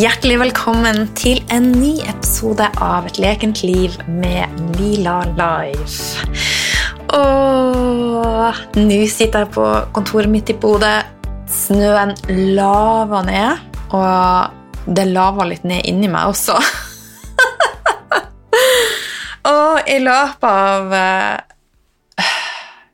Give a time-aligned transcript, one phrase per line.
[0.00, 6.22] Hjertelig velkommen til en ny episode av Et lekent liv med Lila Life.
[8.78, 10.94] Nå sitter jeg på kontoret mitt i Bodø.
[11.52, 16.56] Snøen laver ned, og det laver litt ned inni meg også.
[19.52, 21.49] og i løpet av eh,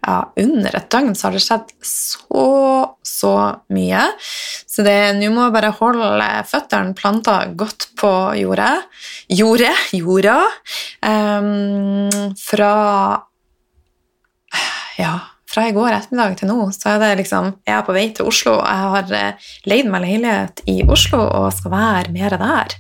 [0.07, 2.47] ja, under et døgn så har det skjedd så,
[3.03, 3.33] så
[3.75, 4.05] mye.
[4.71, 8.75] Så nå må jeg bare holde føttene planta godt på jordet.
[9.35, 10.37] Jordet, jorda.
[11.03, 12.75] Um, fra
[14.97, 15.17] Ja,
[15.51, 18.31] fra i går ettermiddag til nå, så er det liksom Jeg er på vei til
[18.31, 18.61] Oslo.
[18.63, 22.79] Jeg har eh, leid meg leilighet i Oslo og skal være mer der.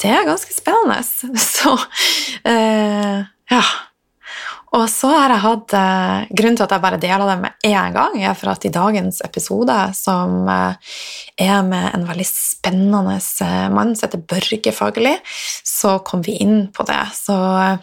[0.00, 1.02] Det er ganske spennende.
[1.52, 3.20] Så uh,
[3.52, 3.62] ja.
[4.76, 7.94] Og så har jeg hatt eh, Grunnen til at jeg bare deler det med én
[7.94, 10.92] gang, er for at i dagens episode, som eh,
[11.42, 15.16] er med en veldig spennende eh, mann som heter Børge Fagerli,
[15.66, 17.00] så kom vi inn på det.
[17.18, 17.82] Så eh,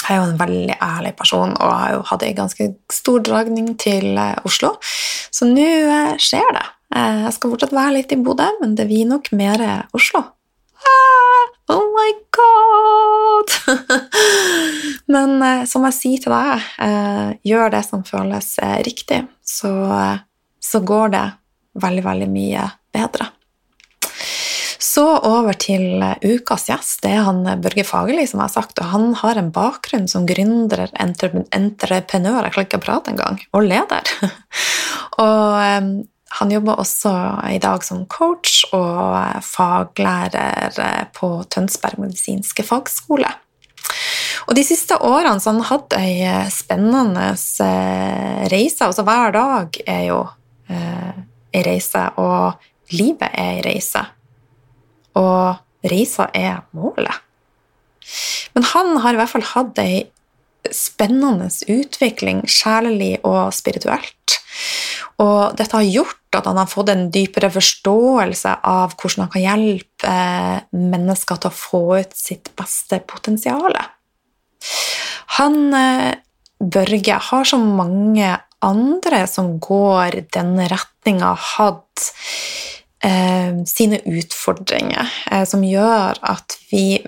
[0.00, 3.74] jeg er jo en veldig ærlig person og har jo hatt en ganske stor dragning
[3.78, 4.74] til eh, Oslo.
[5.30, 5.70] Så nå
[6.18, 6.66] skjer det.
[6.90, 9.62] Jeg skal fortsatt være litt i Bodø, men det blir nok mer
[9.94, 10.24] Oslo.
[10.80, 13.48] Ah, oh my god!
[15.12, 19.72] Men eh, som jeg sier til deg, eh, gjør det som føles eh, riktig, så,
[20.62, 21.26] så går det
[21.82, 22.64] veldig, veldig mye
[22.94, 23.28] bedre.
[24.90, 27.02] Så over til ukas gjest.
[27.04, 28.80] Det er han Børge Fagerli, som jeg har sagt.
[28.82, 33.38] Og han har en bakgrunn som gründer, entre- entreprenør, jeg klarer ikke å prate engang,
[33.54, 34.10] og leder.
[35.26, 36.00] og
[36.38, 37.12] han jobber også
[37.50, 43.30] i dag som coach og eh, faglærer eh, på Tønsberg medisinske fagskole.
[44.46, 48.86] Og de siste årene så han hatt ei eh, spennende eh, reise.
[48.86, 50.20] Altså hver dag er jo
[50.70, 51.18] eh,
[51.50, 54.04] ei reise, og livet er ei reise.
[55.18, 57.26] Og reisa er målet.
[58.54, 60.04] Men han har i hvert fall hatt ei
[60.74, 64.38] spennende utvikling, sjelelig og spirituelt.
[65.20, 69.44] Og dette har gjort at han har fått en dypere forståelse av hvordan han kan
[69.44, 73.76] hjelpe eh, mennesker til å få ut sitt beste potensial.
[75.38, 76.12] Han, eh,
[76.60, 82.10] Børge, har så mange andre som går den retninga, hatt
[83.04, 87.00] eh, sine utfordringer, eh, som gjør at vi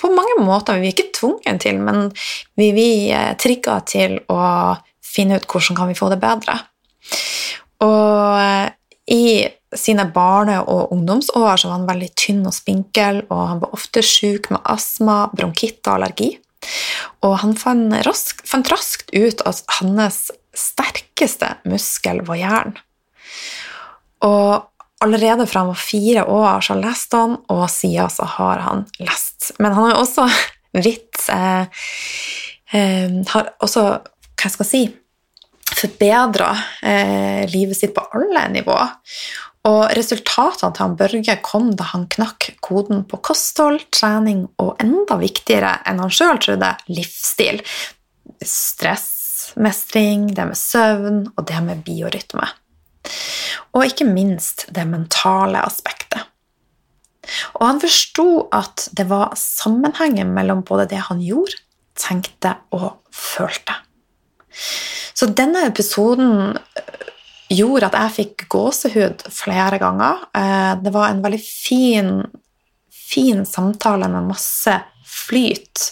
[0.00, 2.08] på mange måter Vi er ikke tvunget til, men
[2.56, 6.56] vi blir eh, trigga til å finne ut hvordan kan vi få det bedre.
[7.80, 8.70] Og
[9.10, 13.74] i sine barne- og ungdomsår så var han veldig tynn og spinkel, og han var
[13.76, 16.30] ofte syk med astma, bronkitt og allergi.
[17.24, 22.78] Og han fant raskt, fant raskt ut at hans sterkeste muskel var hjernen.
[24.26, 24.66] Og
[25.00, 29.52] allerede fra han var fire år så leste han, og siden så har han lest.
[29.58, 30.26] Men han har jo også
[30.86, 31.84] vidt eh,
[32.76, 33.86] eh, Har også,
[34.38, 34.82] hva skal jeg si
[35.76, 36.50] forbedra
[36.82, 38.96] eh, livet sitt på alle nivåer.
[39.68, 45.18] Og resultatene til han Børge kom da han knakk koden på kosthold, trening og enda
[45.20, 47.60] viktigere enn han sjøl trodde, livsstil.
[48.40, 52.48] Stressmestring, det med søvn og det med biorytme.
[53.76, 56.24] Og ikke minst det mentale aspektet.
[57.60, 61.60] Og han forsto at det var sammenhengen mellom både det han gjorde,
[62.00, 63.76] tenkte og følte.
[64.52, 67.08] Så denne episoden eh,
[67.50, 70.22] gjorde at jeg fikk gåsehud flere ganger.
[70.36, 72.12] Eh, Det var en veldig fin,
[72.90, 75.90] fin samtale med masse flyt.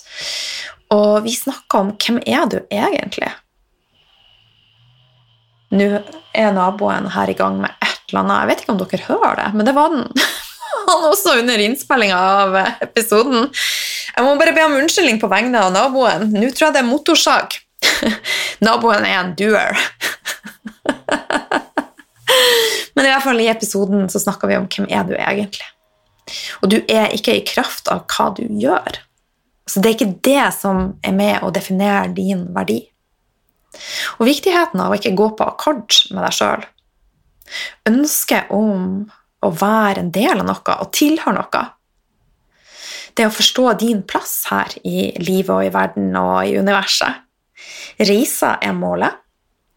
[0.95, 3.31] Og vi snakka om hvem er du egentlig?
[5.69, 5.89] Nå
[6.33, 8.39] er naboen her i gang med et eller annet.
[8.41, 10.07] Jeg vet ikke om dere hører det, men det var den.
[10.89, 12.55] Han også under innspillinga av
[12.87, 13.51] episoden.
[14.15, 16.31] Jeg må bare be om unnskyldning på vegne av naboen.
[16.33, 17.59] Nå tror jeg det er motorsag.
[18.65, 19.79] Naboen er en doer.
[22.95, 25.69] Men i hvert fall i episoden så snakka vi om hvem er du egentlig.
[26.63, 29.01] Og du er ikke i kraft av hva du gjør.
[29.69, 32.81] Så det er ikke det som er med å definere din verdi.
[34.19, 36.67] Og viktigheten av å ikke gå på akkord med deg sjøl.
[37.89, 39.09] Ønsket om
[39.45, 41.65] å være en del av noe og tilhøre noe.
[43.15, 47.25] Det å forstå din plass her i livet og i verden og i universet.
[47.99, 49.19] Reisa er målet.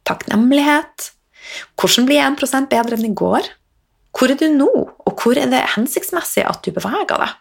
[0.07, 1.11] Takknemlighet.
[1.79, 3.49] Hvordan bli 1 bedre enn i går?
[4.11, 7.37] Hvor er du nå, og hvor er det hensiktsmessig at du beveger deg?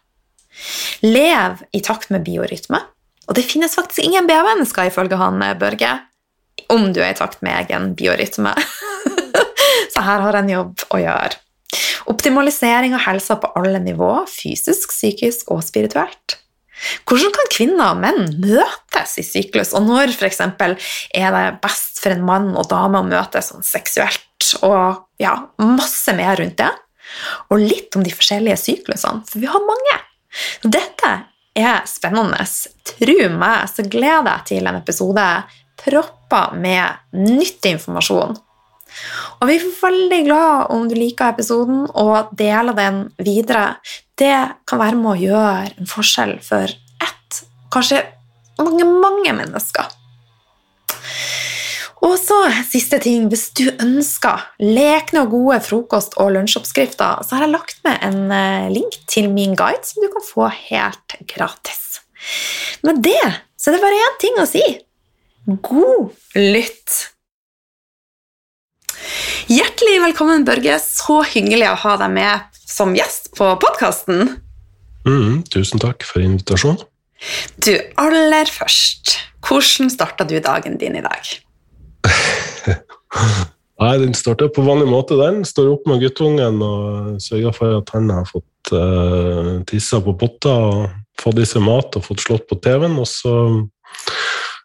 [1.06, 2.80] Lev i takt med biorytme.
[3.28, 5.92] Og det finnes faktisk ingen B-mennesker, ifølge han eh, Børge,
[6.70, 8.54] om du er i takt med egen biorytme.
[9.94, 11.38] Så her har jeg en jobb å gjøre.
[12.10, 16.40] Optimalisering av helsa på alle nivåer, fysisk, psykisk og spirituelt.
[17.08, 20.40] Hvordan kan kvinner og menn møtes i syklus, og når f.eks.
[20.40, 26.14] er det best for en mann og dame å møtes sånn seksuelt, og ja, masse
[26.16, 26.70] mer rundt det?
[27.50, 29.96] Og litt om de forskjellige syklusene, for vi har mange.
[30.62, 31.14] Dette
[31.58, 32.44] er spennende.
[32.86, 35.26] Tro meg, så gleder jeg til en episode
[35.80, 38.36] proppa med nyttig informasjon.
[39.40, 43.80] Og vi er veldig glad om du liker episoden og deler den videre.
[44.18, 44.36] Det
[44.68, 46.68] kan være med å gjøre en forskjell for
[47.04, 47.40] ett,
[47.72, 48.02] kanskje
[48.60, 49.96] mange, mange mennesker.
[52.00, 57.44] Og så siste ting, hvis du ønsker lekne og gode frokost- og lunsjoppskrifter, så har
[57.44, 62.00] jeg lagt med en eh, link til min guide som du kan få helt gratis.
[62.86, 63.20] Med det
[63.60, 64.64] så er det bare én ting å si.
[65.60, 67.10] God lytt!
[69.50, 70.78] Hjertelig velkommen, Børge.
[70.82, 74.36] Så hyggelig å ha deg med som gjest på podkasten.
[75.08, 76.82] Mm, tusen takk for invitasjonen.
[77.60, 81.32] Du, aller først, hvordan starta du dagen din i dag?
[83.80, 85.16] Nei, Den starter på vanlig måte.
[85.16, 85.44] den.
[85.44, 90.52] Står opp med guttungen og sørger for at han har fått uh, tissa på potta
[90.68, 90.88] og
[91.20, 92.98] fått i seg mat og fått slått på TV-en.
[93.00, 93.34] Og så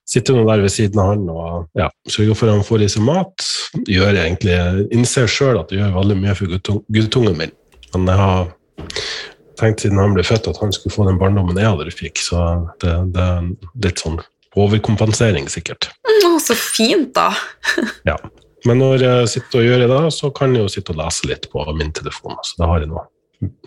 [0.05, 2.89] sitter nå der ved siden av han og ja, sørger for at han får i
[2.93, 3.47] seg mat.
[3.89, 4.57] Gjør egentlig,
[4.95, 6.59] Innser sjøl at det gjør veldig mye for
[6.93, 7.55] guttungen min.
[7.95, 8.47] Men jeg har
[9.59, 12.21] tenkt siden han ble født at han skulle få den barndommen jeg aldri fikk.
[12.23, 12.41] Så
[12.83, 13.51] det, det er
[13.87, 14.21] litt sånn
[14.55, 15.89] overkompensering, sikkert.
[16.05, 17.31] Å, så fint, da.
[18.11, 18.19] ja.
[18.65, 21.49] Men når jeg sitter og gjør det, så kan jeg jo sitte og lese litt
[21.51, 22.37] på min telefon.
[22.45, 23.05] Så da har jeg noe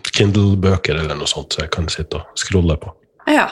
[0.09, 2.91] Kindle-bøker eller noe sånt så jeg kan sitte og scrolle på.
[3.29, 3.51] Ja.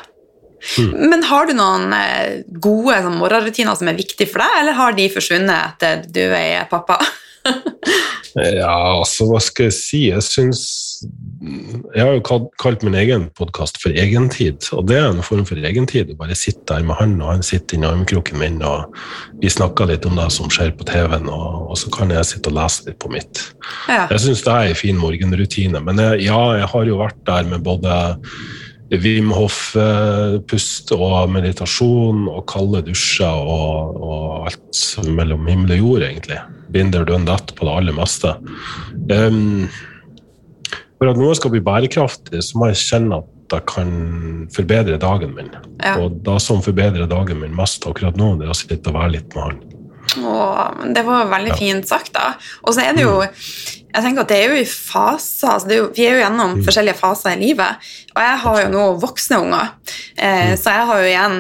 [0.78, 1.10] Mm.
[1.12, 4.98] Men har du noen eh, gode sånn, morgenrutiner som er viktige for deg, eller har
[4.98, 7.00] de forsvunnet etter du er pappa?
[8.58, 10.02] ja, altså, hva skal jeg si?
[10.10, 10.64] Jeg syns
[11.94, 15.60] Jeg har jo kalt min egen podkast for Egentid, og det er en form for
[15.62, 16.10] egentid.
[16.12, 18.98] Å bare sitte der med han, og han sitter inni armkroken min, og
[19.42, 22.52] vi snakker litt om det som skjer på TV-en, og, og, så kan jeg sitte
[22.52, 23.44] og lese litt på mitt.
[23.86, 24.08] Ja.
[24.16, 27.52] Jeg syns det er en fin morgenrutine, men jeg, ja, jeg har jo vært der
[27.54, 28.00] med både
[28.92, 36.40] Wim Hof-pust og meditasjon og kalde dusjer og, og, alt mellom himmel og jord, egentlig.
[36.72, 38.36] Binder dønn dett på det aller meste.
[39.12, 39.68] Um,
[40.98, 43.92] for at noe skal bli bærekraftig, så må jeg kjenne at det kan
[44.52, 45.52] forbedre dagen min.
[45.84, 45.96] Ja.
[46.02, 49.18] Og det som forbedrer dagen min mest akkurat nå, det er å sitte og være
[49.20, 49.62] litt med han.
[50.18, 50.62] Åh,
[50.96, 51.58] det var veldig ja.
[51.60, 52.32] fint sagt, da.
[52.64, 53.20] Og så er det jo
[53.98, 56.58] jeg tenker at det er jo i faser, altså er jo, Vi er jo gjennom
[56.58, 56.64] mm.
[56.68, 57.86] forskjellige faser i livet.
[58.14, 59.72] Og jeg har jo nå voksne unger,
[60.16, 60.58] eh, mm.
[60.62, 61.38] så jeg har jo igjen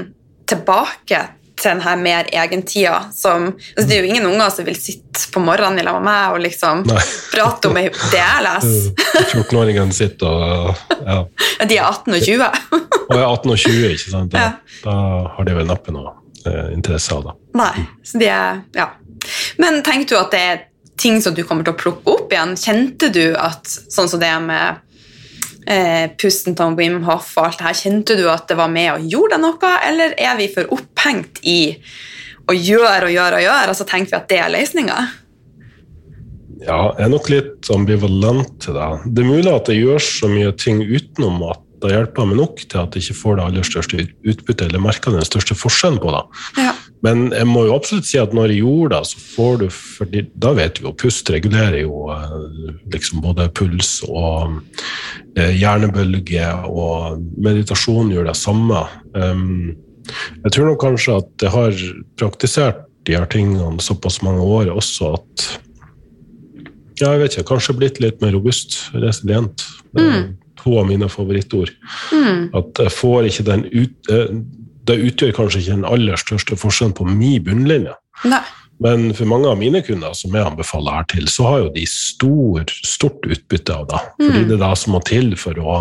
[0.47, 1.19] tilbake
[1.57, 5.25] til den her mer egentida som altså Det er jo ingen unger som vil sitte
[5.33, 7.01] på morgenen sammen med meg og liksom Nei.
[7.31, 7.79] prate om
[8.13, 8.91] det jeg leser.
[9.33, 11.19] 14-åringene sitter og ja.
[11.69, 12.45] De er 18 og 20.
[13.07, 14.31] og er 18 og 20, ikke sant.
[14.33, 14.79] Da, ja.
[14.85, 14.95] da
[15.35, 16.13] har de vel neppe noe
[16.73, 17.35] interesse av Da.
[17.57, 18.91] Nei, så de er Ja.
[19.57, 20.65] Men tenker du at det er
[20.97, 22.55] ting som du kommer til å plukke opp igjen?
[22.57, 24.83] Kjente du at sånn som det med
[25.67, 28.93] eh, pusten til Wim Hoff og alt det her, kjente du at det var med
[28.95, 31.77] og gjorde noe, eller er vi for opphengt i
[32.47, 34.99] å gjøre og gjøre og gjøre, og så tenker vi at det er løsninga?
[36.63, 38.87] Ja, jeg er nok litt ambivalent til det.
[39.13, 42.61] Det er mulig at jeg gjør så mye ting utenom at det hjelper meg nok
[42.63, 46.13] til at jeg ikke får det aller største utbyttet eller merker den største forskjellen på
[46.13, 46.21] det.
[46.63, 46.73] Ja.
[47.05, 50.23] Men jeg må jo absolutt si at når jeg gjorde det, så får du fordi
[50.41, 54.57] Da vet vi jo pust regulerer jo eh, liksom både puls og
[55.37, 58.81] eh, hjernebølge, og meditasjon gjør det samme.
[59.13, 61.85] Jeg tror nok kanskje at jeg har
[62.17, 65.47] praktisert de her tingene såpass mange år også at
[66.97, 69.61] ja, jeg vet ikke, kanskje blitt litt mer robust, resilient.
[69.93, 71.73] Mm to av mine favorittord.
[72.13, 72.47] Mm.
[72.57, 74.39] At jeg får ikke den ut, eh,
[74.87, 77.91] Det utgjør kanskje ikke den aller største forskjellen på min bunnlinje.
[78.23, 78.39] Nei.
[78.79, 81.83] Men for mange av mine kunder som jeg anbefaler her til, så har jo de
[81.89, 83.99] stor, stort utbytte av det.
[84.15, 84.27] Mm.
[84.27, 85.75] Fordi det er det som må til for å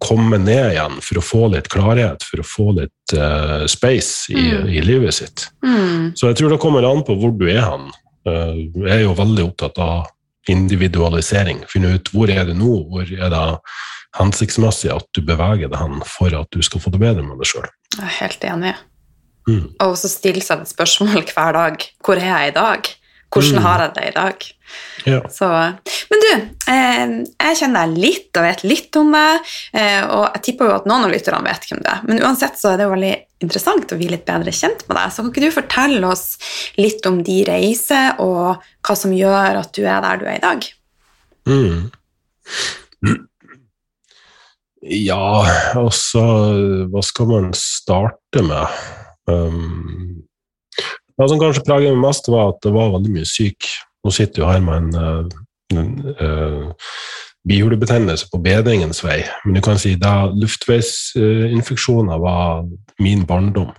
[0.00, 4.38] komme ned igjen, for å få litt klarhet, for å få litt uh, space i,
[4.40, 4.70] mm.
[4.72, 5.48] i, livet sitt.
[5.64, 6.12] Mm.
[6.16, 7.90] Så jeg tror det kommer an på hvor du er hen.
[8.28, 10.08] Uh, jeg er jo veldig opptatt av
[10.48, 11.64] individualisering.
[11.68, 13.42] Finne ut hvor er det nå, hvor er det
[14.18, 17.50] hensiktsmessig at du beveger deg hen for at du skal få det bedre med deg
[17.50, 17.68] sjøl.
[17.96, 18.74] Jeg er helt enig.
[19.48, 19.66] Mm.
[19.82, 21.84] Og så stille seg et spørsmål hver dag.
[22.04, 22.90] Hvor er jeg i dag?
[23.30, 23.64] Hvordan mm.
[23.66, 24.48] har jeg det i dag?
[25.08, 25.20] Ja.
[25.32, 25.48] Så,
[26.10, 26.30] men du,
[26.72, 30.76] eh, jeg kjenner deg litt og vet litt om deg, eh, og jeg tipper jo
[30.76, 32.02] at noen av lytterne vet hvem du er.
[32.08, 35.14] Men uansett så er det jo veldig interessant å bli litt bedre kjent med deg.
[35.14, 36.26] Så kan ikke du fortelle oss
[36.80, 40.44] litt om de reiser, og hva som gjør at du er der du er i
[40.44, 40.70] dag?
[41.48, 41.90] Mm.
[44.80, 45.44] Ja,
[45.76, 46.22] altså
[46.88, 48.80] Hva skal man starte med?
[49.28, 50.22] Um,
[51.20, 53.68] det som kanskje preget meg mest, var at det var veldig mye syk.
[54.04, 55.28] Nå sitter jo her med en,
[55.74, 55.90] en, en
[56.20, 56.70] uh,
[57.48, 62.66] bihulebetennelse på bedringens vei, men du kan si da luftveisinfeksjoner var
[63.00, 63.72] min barndom.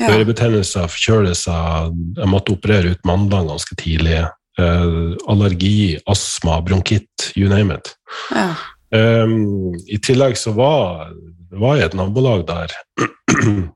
[0.00, 0.14] Ja.
[0.14, 4.22] Ørebetennelser, forkjølelser, jeg måtte operere ut mandlene ganske tidlig.
[4.60, 7.92] Uh, allergi, astma, bronkitt, you name it.
[8.34, 8.52] Ja.
[8.90, 11.12] Um, I tillegg så var,
[11.54, 12.72] var jeg et nabolag der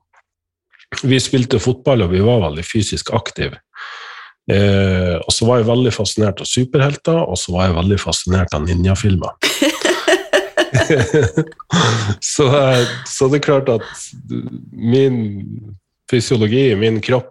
[1.11, 3.61] vi spilte fotball, og vi var veldig fysisk aktive.
[4.53, 8.57] Eh, og så var jeg veldig fascinert av superhelter, og så var jeg veldig fascinert
[8.57, 9.39] av ninjafilmer.
[12.35, 12.49] så,
[13.07, 13.87] så det er klart at
[14.73, 15.17] min
[16.11, 17.31] fysiologi, min kropp,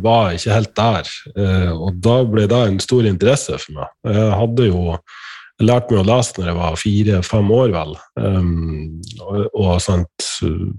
[0.00, 1.08] var ikke helt der.
[1.36, 3.90] Eh, og da ble det en stor interesse for meg.
[4.08, 4.94] Jeg hadde jo
[5.60, 7.92] lært meg å lese når jeg var fire-fem år, vel.
[8.16, 10.28] Um, og, og sant,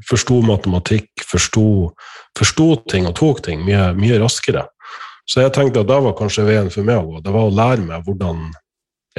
[0.09, 4.65] forsto matematikk, forsto ting og tok ting mye, mye, raskere.
[5.29, 7.23] Så jeg tenkte at det var kanskje veien for meg å gå.
[7.25, 8.49] Det var å lære meg hvordan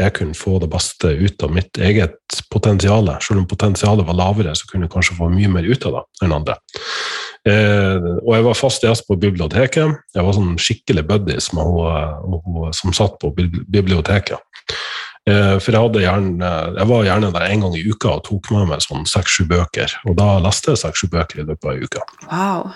[0.01, 3.11] jeg kunne få det beste ut av mitt eget potensial.
[3.21, 6.05] Selv om potensialet var lavere, så kunne jeg kanskje få mye mer ut av det
[6.25, 6.57] enn andre.
[7.49, 10.01] Eh, og jeg var fast gjest på biblioteket.
[10.15, 14.39] Jeg var sånn skikkelig buddies med hun, hun som satt på biblioteket.
[15.29, 18.73] Eh, for jeg, gjerne, jeg, var gjerne der en gang i uka og tok med
[18.73, 19.99] meg sånn seks-sju bøker.
[20.09, 22.07] Og da leste jeg seks-sju bøker i løpet av uke.
[22.31, 22.73] Wow.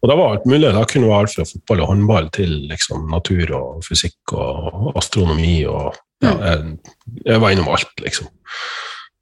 [0.00, 0.70] Og det var alt mulig.
[0.72, 5.58] Det kunne være alt fra fotball og håndball til liksom, natur og fysikk og astronomi.
[5.68, 5.92] og
[6.24, 6.40] ja, mm.
[6.44, 6.94] jeg,
[7.26, 8.30] jeg var innom alt, liksom.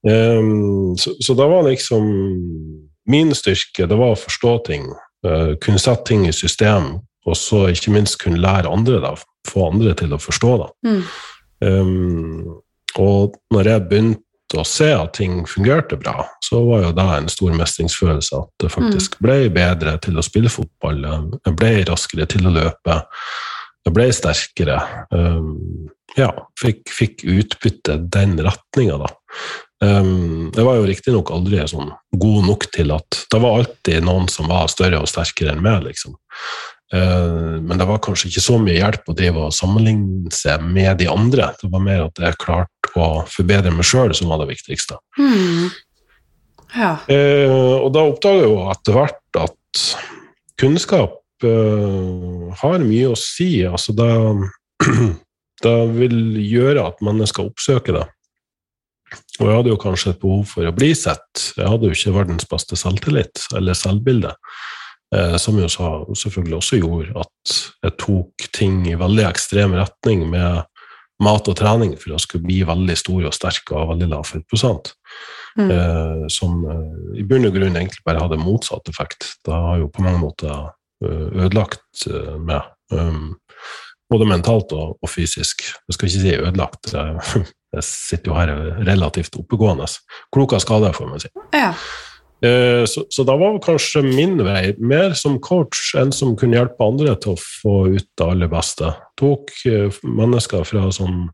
[0.06, 2.04] Um, så, så det var liksom
[3.10, 4.84] Min styrke det var å forstå ting,
[5.26, 9.14] uh, kunne sette ting i system, og så ikke minst kunne lære andre da,
[9.48, 10.68] få andre til å forstå det.
[10.86, 11.00] Mm.
[11.64, 12.58] Um,
[13.00, 17.30] og når jeg begynte å se at ting fungerte bra, så var jo det en
[17.32, 18.40] stor mestringsfølelse.
[18.40, 19.22] At det faktisk mm.
[19.26, 21.04] ble bedre til å spille fotball,
[21.36, 22.98] jeg ble raskere til å løpe,
[23.84, 24.78] jeg ble sterkere.
[25.12, 29.12] Um, ja, fikk, fikk utbytte den retninga, da.
[29.84, 34.24] Um, jeg var jo riktignok aldri sånn god nok til at Det var alltid noen
[34.26, 36.16] som var større og sterkere enn meg, liksom.
[36.94, 40.96] Eh, men det var kanskje ikke så mye hjelp å drive og sammenligne seg med
[41.02, 41.50] de andre.
[41.60, 44.98] Det var mer at jeg klarte å forbedre meg sjøl som var det viktigste.
[45.18, 45.68] Mm.
[46.76, 46.92] Ja.
[47.08, 49.84] Eh, og da oppdaga jeg jo etter hvert at
[50.60, 53.50] kunnskap eh, har mye å si.
[53.68, 54.12] Altså det,
[55.64, 58.06] det vil gjøre at mennesker oppsøker det.
[59.38, 61.44] Og jeg hadde jo kanskje et behov for å bli sett.
[61.56, 64.34] Jeg hadde jo ikke verdens beste selvtillit eller selvbilde.
[65.14, 67.52] Eh, som jo selvfølgelig også gjorde at
[67.86, 70.66] jeg tok ting i veldig ekstrem retning med
[71.24, 74.92] mat og trening for å skulle bli veldig stor og sterk og veldig lav fettprosent.
[75.58, 75.70] Mm.
[75.74, 79.32] Eh, som eh, i bunn og grunn egentlig bare hadde motsatt effekt.
[79.46, 82.68] Det har jo på mange måter eh, ødelagt eh, meg.
[82.94, 83.34] Um,
[84.08, 85.66] både mentalt og, og, fysisk.
[85.66, 86.92] Jeg skal ikke si ødelagt.
[86.94, 87.46] Jeg,
[87.76, 88.54] jeg sitter jo her
[88.86, 89.88] relativt oppegående.
[90.34, 91.32] Klok av skade, får man si.
[91.56, 91.72] Ja.
[92.40, 96.86] Eh, så, så, da var kanskje min vei mer som coach enn som kunne hjelpe
[96.86, 98.92] andre til å få ut det aller beste.
[99.18, 101.26] Tok eh, mennesker fra sånn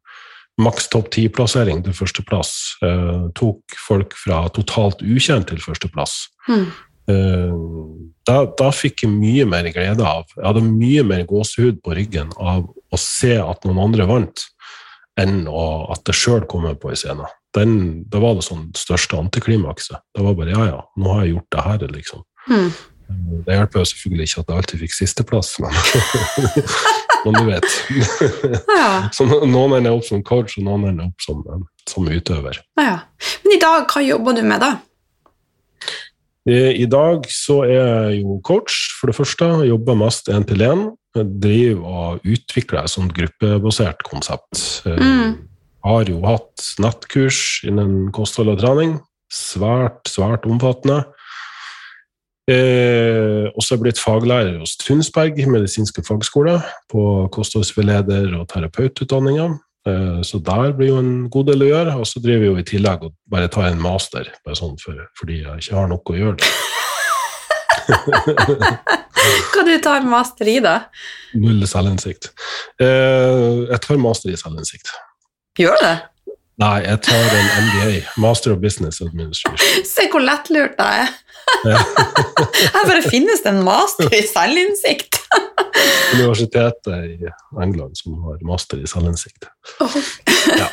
[0.65, 2.55] maks topp ti-plassering til førsteplass.
[2.87, 6.25] Eh, tok folk fra totalt ukjent til førsteplass.
[6.49, 6.67] Mm.
[7.05, 12.31] Da, da, fikk jeg mye mer glede av Jeg hadde mye mer gåsehud på ryggen
[12.41, 14.45] av å se at noen andre vant,
[15.21, 19.19] enn å, at det sjøl kommer på en scene den, da var det sånn største
[19.21, 20.01] antiklimakset.
[20.17, 22.25] Da var bare ja, ja, nå har jeg gjort det her, liksom.
[22.51, 22.73] Mm.
[23.45, 25.77] Det hjelper jo selvfølgelig ikke at jeg alltid fikk sisteplass, men,
[27.27, 27.69] men du vet.
[28.79, 28.89] ja.
[29.17, 31.45] Så noen ender opp som coach, og noen ender opp som,
[31.91, 32.59] som utøver.
[32.81, 32.99] Ja.
[33.45, 34.75] Men i dag, hva jobber du med da?
[36.45, 39.47] I dag så er jeg jo coach, for det første.
[39.65, 40.83] Jobber mest én til én.
[41.15, 44.83] Driver og utvikler et sånt gruppebasert konsept.
[44.85, 45.54] Mm
[45.85, 48.97] har jo hatt nettkurs innen kosthold og trening.
[49.33, 51.03] Svært, svært omfattende.
[52.45, 56.59] Eh, også blitt faglærer hos Tunsberg medisinske fagskole
[56.93, 59.47] på kostholdsveileder- og terapeututdanninga.
[59.89, 61.97] Eh, så der blir jo en god del å gjøre.
[62.01, 65.09] Og så driver vi jo i tillegg og bare tar en master, bare sånn for,
[65.21, 66.37] fordi jeg ikke har noe å gjøre.
[66.41, 66.53] Det.
[69.53, 70.77] Hva du tar master i, da?
[71.37, 72.31] Null selvinnsikt.
[72.81, 74.93] Eh, jeg tar master i selvinnsikt.
[75.59, 75.95] Gjør du det?
[76.63, 77.95] Nei, jeg tar en MBA.
[78.23, 79.83] Master of Business Administration.
[79.91, 81.13] Se hvor lettlurt jeg er!
[81.67, 81.81] Ja.
[82.75, 85.19] Her bare finnes det en master i selvinnsikt!
[86.15, 87.29] universitetet i
[87.63, 89.49] England som har master i selvinnsikt.
[89.83, 89.97] Oh.
[90.55, 90.69] Ja.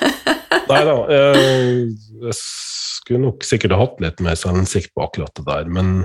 [0.70, 1.82] Nei da, eh,
[2.28, 6.04] jeg skulle nok sikkert ha hatt litt mer selvinnsikt på akkurat det der, men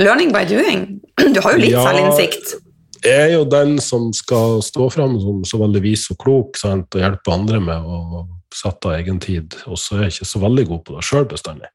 [0.00, 0.86] Learning by doing.
[1.20, 1.84] Du har jo litt Ja.
[1.86, 2.56] selvinnsikt.
[3.04, 6.88] Jeg er jo den som skal stå fram som så veldig vis og klok sant,
[6.94, 8.24] og hjelpe andre med å
[8.54, 11.28] sette av egen tid, og så er jeg ikke så veldig god på det sjøl
[11.28, 11.70] bestandig.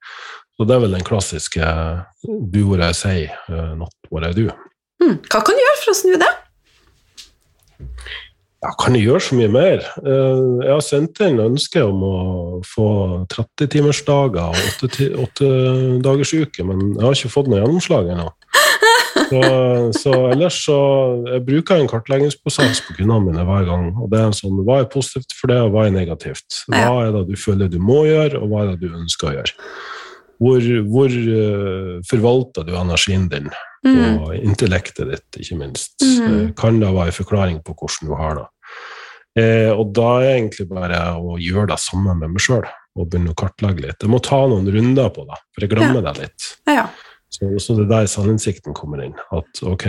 [0.57, 1.73] Så det er vel den klassiske
[2.53, 4.49] do what I say, uh, not what I do.
[5.01, 5.17] Mm.
[5.29, 6.31] Hva kan du gjøre for å snu det?
[8.61, 9.79] Ja, kan jeg gjøre så mye mer?
[10.05, 12.17] Eh, Jeg har sendt inn ønske om å
[12.61, 12.89] få
[13.33, 14.83] 30-timersdager og
[15.25, 18.27] 8-dagersuke, men jeg har ikke fått noe gjennomslag ennå.
[19.31, 19.39] Så,
[19.95, 20.77] så ellers så
[21.29, 23.89] jeg bruker jeg en kartleggingsprosess på kundene mine hver gang.
[23.95, 26.61] og det er sånn, Hva er positivt for det, og hva er negativt?
[26.67, 29.35] Hva er det du føler du må gjøre, og hva er det du ønsker å
[29.39, 29.57] gjøre?
[30.41, 33.51] Hvor, hvor eh, forvalter du energien din?
[33.81, 34.19] Mm.
[34.21, 35.95] og intellektet ditt, ikke minst.
[36.05, 36.51] Mm.
[36.53, 38.43] Kan det være en forklaring på hvordan du har det?
[39.41, 43.31] Eh, og da er egentlig bare å gjøre det samme med meg sjøl, og begynne
[43.33, 44.03] å kartlegge litt.
[44.03, 46.51] Jeg må ta noen runder på det, for jeg glemmer det litt.
[46.67, 46.89] Ja, Ja.
[47.31, 49.15] Så, så det er der selvinnsikten kommer inn.
[49.31, 49.87] At ok,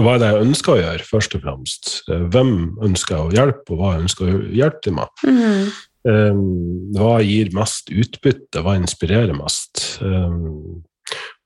[0.00, 1.90] hva er det jeg ønsker å gjøre, først og fremst?
[2.10, 2.52] Eh, Hvem
[2.86, 5.26] ønsker jeg å hjelpe, og hva ønsker jeg å hjelpe til med?
[5.26, 5.68] Mhm.
[6.06, 9.98] Um, hva gir mest utbytte, hva inspirerer mest?
[9.98, 10.84] Um,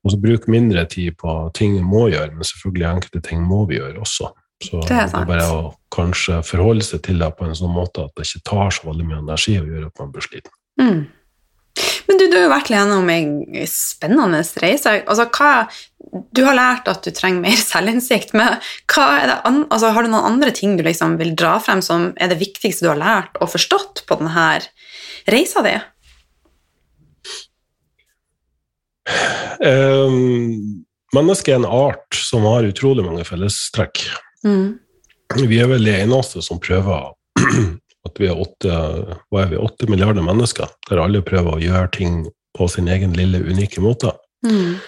[0.05, 3.63] og så bruk mindre tid på ting vi må gjøre, men selvfølgelig enkelte ting må
[3.69, 4.29] vi gjøre også.
[4.61, 7.73] Så Det er det er bare å kanskje forholde seg til det på en sånn
[7.73, 10.53] måte at det ikke tar så veldig mye energi å gjøre at man blir sliten.
[10.81, 11.01] Mm.
[12.07, 13.29] Men du, du har jo vært gjennom en
[13.69, 14.97] spennende reise.
[15.07, 15.51] Altså, hva,
[16.35, 18.57] du har lært at du trenger mer selvinnsikt, men
[18.97, 22.41] an, altså, har du noen andre ting du liksom vil dra frem som er det
[22.41, 24.49] viktigste du har lært og forstått på denne
[25.31, 25.77] reisa di?
[29.61, 30.83] Um,
[31.15, 34.03] mennesket er en art som har utrolig mange fellestrekk.
[34.45, 34.79] Mm.
[35.47, 37.13] Vi er vel de eneste som prøver
[38.07, 38.77] at vi er åtte,
[39.29, 42.23] hva er vi, åtte milliarder mennesker, der alle prøver å gjøre ting
[42.57, 44.13] på sin egen lille, unike måte.
[44.45, 44.79] Mm.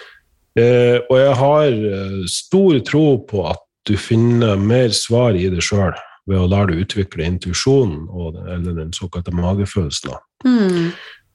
[0.58, 5.62] Eh, og jeg har eh, stor tro på at du finner mer svar i deg
[5.64, 5.94] sjøl
[6.30, 8.06] ved å lære deg utvikle intuisjonen,
[8.48, 10.16] eller den såkalte magefølelsen.
[10.46, 10.88] Mm.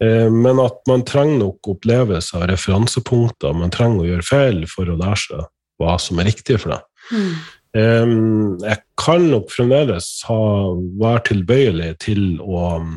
[0.03, 4.89] Eh, men at man trenger nok opplevelser og referansepunkter, man trenger å gjøre feil for
[4.89, 5.47] å lære seg
[5.79, 6.85] hva som er riktig for deg.
[7.13, 7.33] Mm.
[7.75, 12.95] Jeg kan nok fremdeles være tilbøyelig til å um,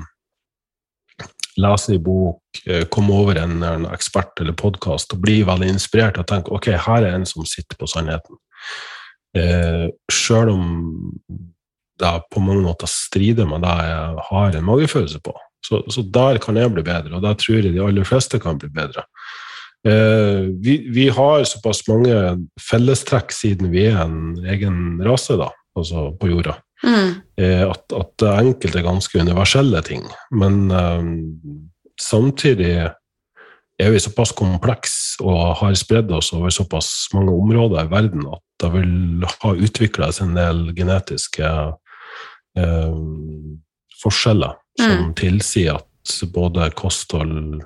[1.61, 6.21] lese en bok, eh, komme over en, en ekspert eller podkast og bli veldig inspirert
[6.21, 8.39] og tenke ok, her er en som sitter på sannheten.
[9.37, 10.65] Eh, Sjøl om
[12.01, 15.35] det på mange måter strider med det jeg har en magefølelse på.
[15.63, 18.59] Så, så der kan jeg bli bedre, og der tror jeg de aller fleste kan
[18.59, 19.05] bli bedre.
[19.87, 22.15] Eh, vi, vi har såpass mange
[22.71, 27.13] fellestrekk siden vi er en egen rase, da, altså på jorda, Mm.
[27.39, 30.03] eh, at, at enkelte er ganske universelle ting.
[30.35, 31.05] Men eh,
[32.03, 32.73] samtidig
[33.79, 38.43] er vi såpass kompleks og har spredd oss over såpass mange områder i verden at
[38.63, 41.53] det vil ha utvikla seg en del genetiske
[42.59, 42.99] eh,
[44.03, 47.63] forskjeller som tilsier at både kosthold,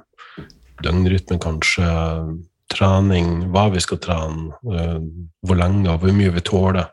[0.84, 1.88] døgnrytme kanskje,
[2.72, 4.98] trening, hva vi skal trene, eh,
[5.46, 6.90] hvor lenge og hvor mye vi tåler.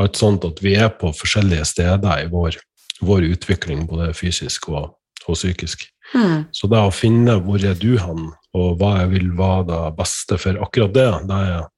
[0.00, 2.58] Alt sånt at vi er på forskjellige steder i vår,
[3.04, 4.94] vår utvikling, både fysisk og,
[5.26, 5.88] og psykisk.
[6.14, 6.46] Mm.
[6.52, 10.38] Så det å finne hvor er du hen, og hva jeg vil være det beste
[10.42, 11.68] for akkurat det, det er,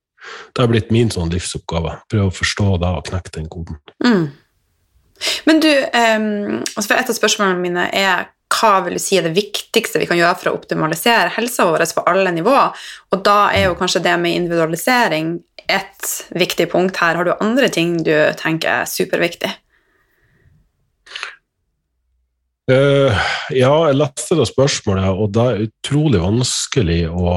[0.54, 1.98] det er blitt min sånn livsoppgave.
[2.10, 3.82] Prøve å forstå det og knekke den koden.
[4.04, 4.30] Mm.
[5.46, 8.30] Men du, um, altså et av spørsmålene mine er
[8.62, 11.84] hva vil du si er det viktigste vi kan gjøre for å optimalisere helsa vår
[11.96, 12.84] på alle nivåer?
[13.12, 15.34] Og da er jo kanskje det med individualisering
[15.70, 17.18] et viktig punkt her.
[17.18, 19.50] Har du andre ting du tenker er superviktig?
[22.70, 23.10] Uh,
[23.50, 27.32] ja, jeg leste det spørsmålet, og det er utrolig vanskelig å,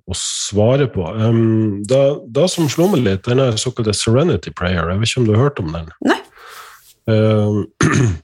[0.00, 1.04] å svare på.
[1.04, 2.00] Um, det,
[2.32, 4.88] det som slo meg litt, den såkalte Serenity Prayer.
[4.88, 5.92] Jeg vet ikke om du har hørt om den?
[6.08, 6.20] Nei.
[7.12, 7.58] Eh,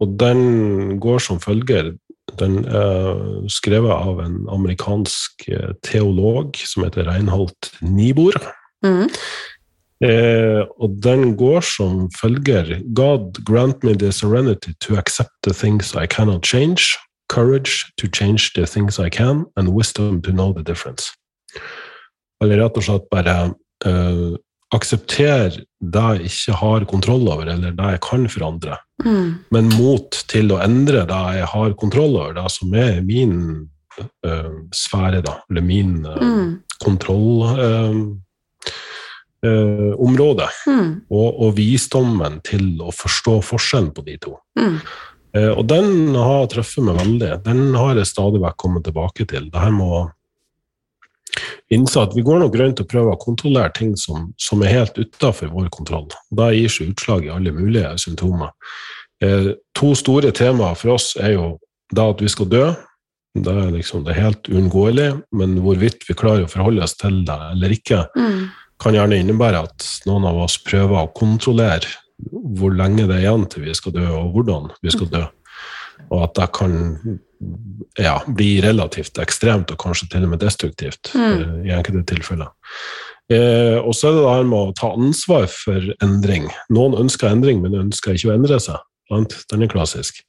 [0.00, 1.94] og den går som følger.
[2.40, 8.36] Den er skrevet av en amerikansk eh, teolog som heter Reinhold Niebuhr.
[8.84, 9.06] Mm.
[10.04, 15.94] Eh, og den går som følger God grant me the serenity to accept the things
[15.94, 20.62] I cannot change, courage to change the things I can, and wisdom to know the
[20.62, 21.14] difference.
[22.42, 23.54] Eller rett og slett bare
[23.86, 24.36] eh,
[24.74, 29.34] akseptere det jeg ikke har kontroll over, eller det jeg kan forandre, Mm.
[29.52, 33.68] men mot til å endre det jeg har kontroll over, det som er min
[34.00, 36.62] uh, sfære, da, eller min uh, Mm.
[36.82, 38.16] kontrollområde.
[39.44, 40.72] Uh, eh.
[40.72, 41.02] Mm.
[41.10, 44.38] Og, og visdommen til å forstå forskjellen på de to.
[44.58, 44.80] Mm.
[45.36, 47.44] Og den har truffet meg veldig.
[47.44, 49.50] Den har jeg stadig vekk kommet tilbake til.
[49.52, 49.98] Det her med å
[51.72, 54.98] innse at vi går nok rundt og prøver å kontrollere ting som, som er helt
[54.98, 56.08] utafor vår kontroll.
[56.30, 58.52] Da gir seg utslag i alle mulige symptomer.
[59.24, 61.48] Eh, to store temaer for oss er jo
[61.94, 62.66] da at vi skal dø.
[63.36, 67.36] Det er liksom det helt uunngåelig, men hvorvidt vi klarer å forholde oss til det
[67.52, 68.48] eller ikke, Mm.
[68.80, 71.86] kan gjerne innebære at noen av oss prøver å kontrollere
[72.56, 75.24] hvor lenge det er igjen til vi skal dø, og hvordan vi skal dø.
[76.10, 76.74] Og at det kan
[77.98, 81.40] ja, bli relativt ekstremt, og kanskje til og med destruktivt Mm.
[81.40, 82.52] eh, i enkelte tilfeller.
[83.28, 86.48] Eh, og så er det det her med å ta ansvar for endring.
[86.70, 88.78] Noen ønsker endring, men ønsker ikke å endre seg.
[89.10, 89.34] Sant?
[89.50, 90.22] Den er klassisk.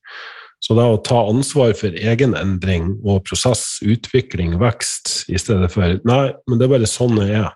[0.60, 6.00] Så det å ta ansvar for egen endring og prosess, utvikling, vekst, i stedet for
[6.04, 7.52] Nei, men det er bare sånn jeg er.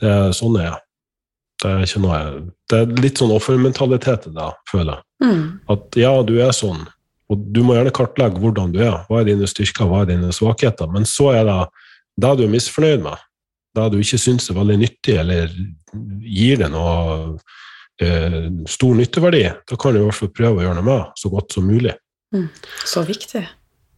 [0.00, 0.82] Det er sånn jeg er.
[1.62, 2.18] Det er, ikke noe,
[2.68, 5.02] det er litt sånn offermentalitet i det, føler jeg.
[5.24, 5.44] Mm.
[5.72, 6.82] At ja, du er sånn,
[7.32, 9.00] og du må gjerne kartlegge hvordan du er.
[9.08, 10.90] Hva er dine styrker, hva er dine svakheter?
[10.92, 11.58] Men så er det
[12.22, 13.24] det du er misfornøyd med,
[13.76, 15.52] det du ikke syns er veldig nyttig, eller
[16.22, 17.36] gir det noe
[18.00, 21.32] eh, stor nytteverdi, da kan du i hvert fall prøve å gjøre noe med så
[21.32, 21.92] godt som mulig.
[22.86, 23.44] Så viktig.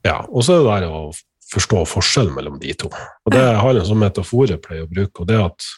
[0.06, 1.08] Ja, Og så er det der å
[1.52, 2.90] forstå forskjellen mellom de to.
[3.24, 5.68] Og det har en sånn metafor jeg pleier å bruke, og det er at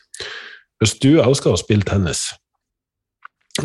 [0.81, 2.31] hvis du elsker å spille tennis,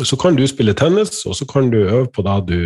[0.04, 2.60] så kan du spille tennis, og så kan du øve på det du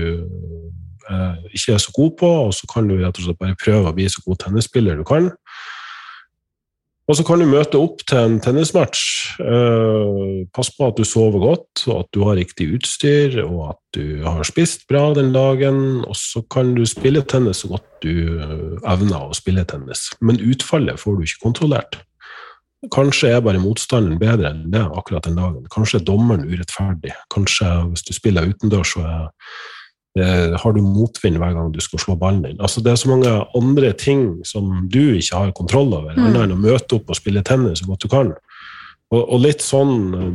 [1.51, 3.96] ikke er så god på, og så kan du rett og slett bare prøve å
[3.96, 5.31] bli så god tennisspiller du kan.
[7.11, 9.01] Og så kan du møte opp til en tennismatch.
[9.42, 13.81] Eh, pass på at du sover godt, og at du har riktig utstyr, og at
[13.96, 16.05] du har spist bra den dagen.
[16.05, 20.07] Og så kan du spille tennis så godt du eh, evner å spille tennis.
[20.23, 21.99] Men utfallet får du ikke kontrollert.
[22.94, 25.66] Kanskje er bare motstanderen bedre enn det akkurat den dagen.
[25.75, 27.16] Kanskje er dommeren urettferdig.
[27.35, 29.51] Kanskje hvis du spiller utendørs, så er eh,
[30.18, 32.57] har du motvind hver gang du skal slå ballen din.
[32.61, 36.25] Altså, det er så mange andre ting som du ikke har kontroll over, Mm.
[36.27, 38.33] annet enn å møte opp og spille tennis så godt du kan.
[39.12, 40.35] Og, og litt sånn eh,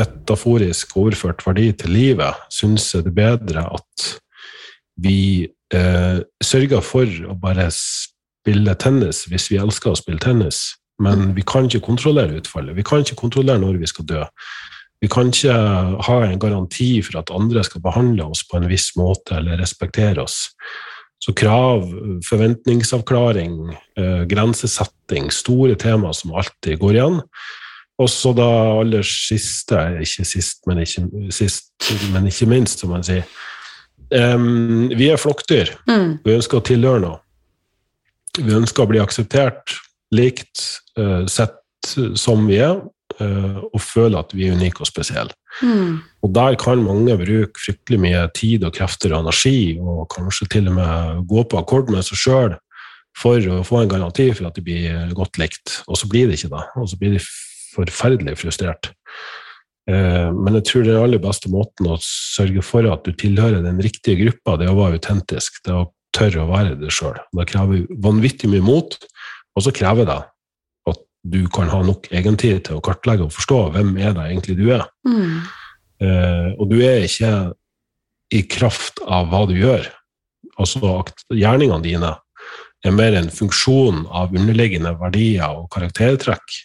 [0.00, 4.08] metaforisk overført verdi til livet syns jeg det er bedre at
[5.00, 11.34] vi eh, sørger for å bare spille tennis hvis vi elsker å spille tennis, men
[11.36, 12.76] vi kan ikke kontrollere utfallet.
[12.76, 14.24] Vi kan ikke kontrollere når vi skal dø.
[15.00, 15.54] Vi kan ikke
[16.06, 20.20] ha en garanti for at andre skal behandle oss på en viss måte eller respektere
[20.26, 20.50] oss.
[21.20, 21.84] Så krav,
[22.24, 23.56] forventningsavklaring,
[23.96, 27.20] eh, grensesetting, store tema som alltid går igjen.
[28.00, 28.48] Og så da
[28.80, 31.72] aller siste, ikke sist, men ikke, sist,
[32.12, 33.26] men ikke minst, som man sier.
[34.10, 35.74] Um, vi er flokkdyr.
[35.86, 36.14] Mm.
[36.24, 37.20] Vi ønsker å tilhøre noe.
[38.40, 39.76] Vi ønsker å bli akseptert,
[40.16, 40.64] likt,
[40.98, 41.60] uh, sett
[42.18, 42.80] som vi er,
[43.20, 45.34] og føle at vi er unike og spesielle.
[45.62, 46.00] Mm.
[46.24, 50.70] Og der kan mange bruke fryktelig mye tid og krefter og energi, og kanskje til
[50.70, 52.56] og med gå på akkord med seg sjøl
[53.18, 56.38] for å få en garanti for at de blir godt likt, og så blir det
[56.38, 56.64] ikke det.
[56.78, 57.22] Og så blir de
[57.74, 58.92] forferdelig frustrert.
[59.90, 63.80] Eh, Men jeg tror den aller beste måten å sørge for at du tilhører den
[63.82, 65.62] riktige gruppa, det er å være autentisk.
[65.64, 67.18] Det er å tørre å være det sjøl.
[67.36, 68.96] Det krever vanvittig mye mot,
[69.56, 70.20] og så krever det
[71.22, 74.70] du kan ha nok egentid til å kartlegge og forstå hvem er det egentlig du
[74.72, 74.86] er.
[75.08, 75.40] Mm.
[76.00, 77.32] Eh, og du er ikke
[78.32, 79.84] i kraft av hva du gjør.
[80.60, 81.02] Altså
[81.34, 82.14] gjerningene dine
[82.86, 86.56] er mer en funksjon av underliggende verdier og karaktertrekk.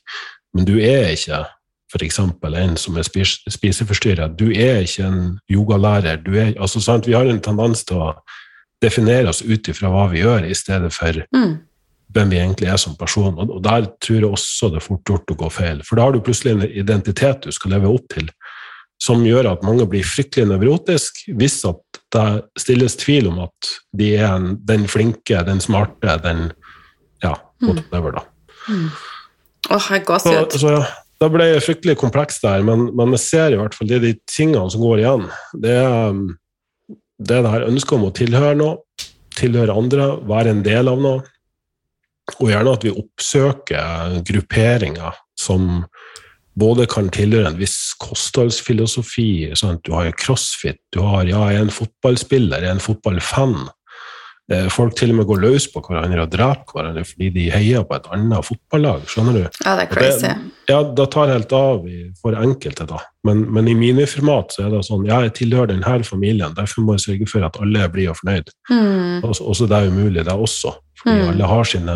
[0.56, 1.44] Men du er ikke
[1.92, 2.20] f.eks.
[2.20, 4.38] en som er spis spiseforstyrret.
[4.40, 6.22] Du er ikke en yogalærer.
[6.24, 7.08] Du er, altså, sant?
[7.08, 8.14] Vi har en tendens til å
[8.84, 11.60] definere oss ut ifra hva vi gjør, i stedet for Mm.
[12.16, 13.36] Hvem vi egentlig er som person.
[13.44, 15.82] Og der tror jeg også det er fort gjort å gå feil.
[15.88, 18.30] For da har du plutselig en identitet du skal leve opp til,
[19.02, 22.28] som gjør at mange blir fryktelig nevrotisk hvis at det
[22.62, 26.48] stilles tvil om at de er en, den flinke, den smarte, den
[27.24, 28.22] Ja, whatever, da.
[28.70, 28.88] Mm.
[29.72, 30.56] Åh, jeg gåsehud.
[30.62, 30.82] så ja,
[31.22, 34.14] da ble det fryktelig komplekst der, men, men jeg ser i hvert fall det de
[34.30, 35.24] tingene som går igjen.
[35.64, 36.26] Det er um,
[37.18, 38.80] det, er det her ønsket om å tilhøre noe,
[39.36, 41.24] tilhøre andre, være en del av noe.
[42.40, 45.86] Og gjerne at vi oppsøker grupperinger som
[46.58, 49.52] både kan tilhøre en viss kostholdsfilosofi.
[49.60, 52.84] Sånn du har jo crossfit, du har ja, jeg er en fotballspiller, jeg er en
[52.84, 53.58] fotballfan.
[54.54, 57.84] Eh, Folk til og med går løs på hverandre og dreper hverandre fordi de heier
[57.90, 59.02] på et annet fotballag.
[59.10, 59.42] skjønner du?
[59.66, 60.28] Ja, det er crazy.
[60.28, 60.52] det-.
[60.70, 61.84] Ja, det tar helt av
[62.22, 63.00] for enkelte, da.
[63.26, 66.96] Men, men i miniformat så er det sånn ja, jeg tilhører denne familien, derfor må
[66.96, 68.54] jeg sørge for at alle blir fornøyd.
[68.70, 69.24] Mm.
[69.26, 70.76] Og så- det er umulig, det også.
[71.06, 71.30] Fordi Mm.
[71.30, 71.96] alle har sine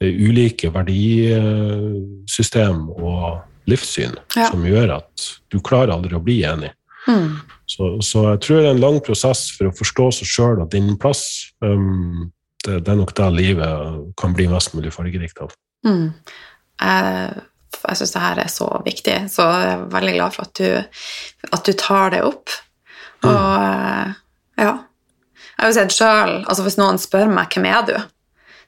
[0.00, 4.48] eh, ulike verdisystem og livssyn Ja.
[4.50, 6.70] som gjør at du klarer aldri å bli enig.
[7.06, 7.36] Mm.
[7.68, 10.70] Så, så jeg tror det er en lang prosess for å forstå seg sjøl og
[10.72, 11.52] din plass.
[11.60, 12.30] Um,
[12.64, 15.52] det, det er nok det livet kan bli mest mulig fargerikt av.
[15.86, 16.12] Mm.
[16.80, 17.42] Jeg,
[17.88, 20.68] jeg syns det her er så viktig, så jeg er veldig glad for at du,
[21.52, 22.48] at du tar det opp.
[23.24, 24.12] Og eh,
[24.64, 24.74] ja.
[25.58, 27.96] Jeg har jo sett sjøl altså Hvis noen spør meg hvem er du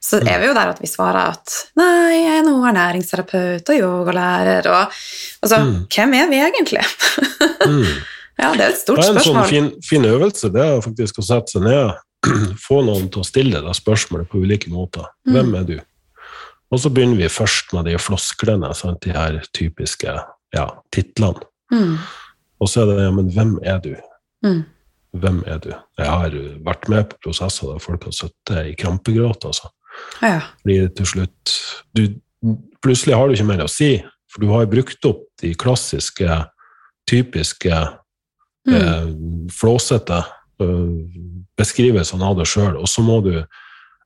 [0.01, 3.77] så er vi jo der at vi svarer at nei, jeg er nå ernæringsterapeut og
[3.77, 4.65] yogalærer.
[4.73, 4.95] Og,
[5.45, 5.75] altså, Mm.
[5.93, 6.81] hvem er vi egentlig?
[7.67, 8.01] Mm.
[8.41, 9.13] ja, det er et stort spørsmål.
[9.13, 12.01] Det er en sånn fin, fin øvelse, det er faktisk å sette seg ned,
[12.67, 15.05] få noen til å stille deg spørsmålet på ulike måter.
[15.29, 15.35] Mm.
[15.35, 15.77] Hvem er du?
[16.71, 19.03] Og så begynner vi først med de flosklene, sant?
[19.05, 20.17] de her typiske
[20.57, 21.45] ja, titlene.
[21.69, 21.97] Mm.
[22.57, 23.93] Og så er det ja, men hvem er du?
[24.41, 24.63] Mm.
[25.11, 25.71] Hvem er du?
[25.99, 29.71] Jeg har vært med på prosesser der folk har sittet i krampegråt, altså.
[30.23, 30.39] Ja.
[30.61, 31.55] Fordi til slutt
[31.97, 32.05] du,
[32.81, 33.99] Plutselig har du ikke mer å si,
[34.31, 36.39] for du har brukt opp de klassiske,
[37.09, 37.81] typiske,
[38.67, 38.75] Mm.
[38.77, 40.19] eh, flåsete
[40.61, 40.89] eh,
[41.57, 43.43] beskrivelsene av deg sjøl, og så må du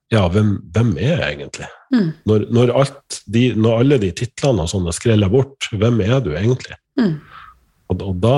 [0.08, 1.66] Ja, hvem, hvem er jeg egentlig?
[1.92, 2.12] Mm.
[2.30, 2.72] Når, når,
[3.26, 6.76] de, når alle de titlene og sånn er skrella bort, hvem er du egentlig?
[6.94, 7.16] Mm.
[7.88, 8.36] Og, og da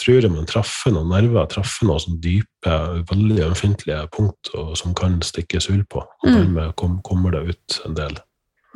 [0.00, 2.76] tror jeg man treffer noen nerver, treffer noen sånn dype,
[3.10, 6.00] veldig ømfintlige punkt og, som kan stikkes hull på.
[6.22, 6.36] Og Mm.
[6.38, 8.16] dermed kom, kommer det ut en del.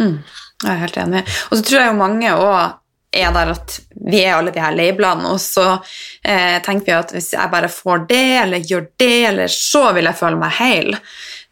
[0.00, 0.18] Mm.
[0.64, 1.22] Jeg er helt enig.
[1.50, 2.76] Og så tror jeg jo mange òg
[3.12, 5.64] er der at vi er alle de her labelene, og så
[6.22, 10.06] eh, tenker vi at hvis jeg bare får det, eller gjør det, eller så vil
[10.06, 10.94] jeg føle meg heil.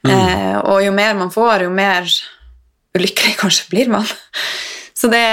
[0.07, 2.07] Eh, og jo mer man får, jo mer
[2.95, 4.07] ulykkelig kanskje blir man.
[4.95, 5.25] Så det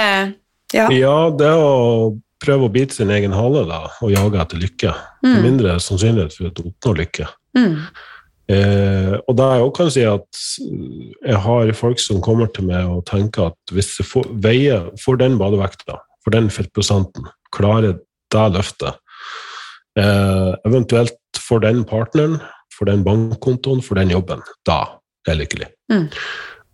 [0.74, 0.88] Ja.
[0.90, 4.92] Ja, det å prøve å bite sin egen hale da, og jage etter lykke.
[5.22, 5.42] Det Mm.
[5.42, 7.28] mindre sannsynlighet for at du oppnår lykke.
[7.56, 7.76] Mm.
[8.48, 10.42] Eh, og da jeg også kan si at
[11.26, 15.18] jeg har folk som kommer til meg og tenker at hvis jeg får, veier, får
[15.18, 17.98] den badevekta, for den fettprosenten, klarer
[18.30, 18.94] det løftet,
[19.98, 25.68] eh, eventuelt for den partneren, for den bankkontoen, for den jobben, da er jeg lykkelig.
[25.90, 26.08] Mm.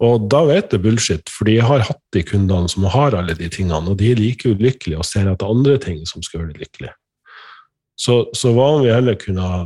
[0.02, 3.48] Og da vet jeg bullshit, for de har hatt de kundene som har alle de
[3.52, 6.64] tingene, og de er like ulykkelige og ser etter andre ting som skal gjøre dem
[6.64, 6.96] lykkelige.
[8.02, 9.60] Så, så hva om vi heller kunne ha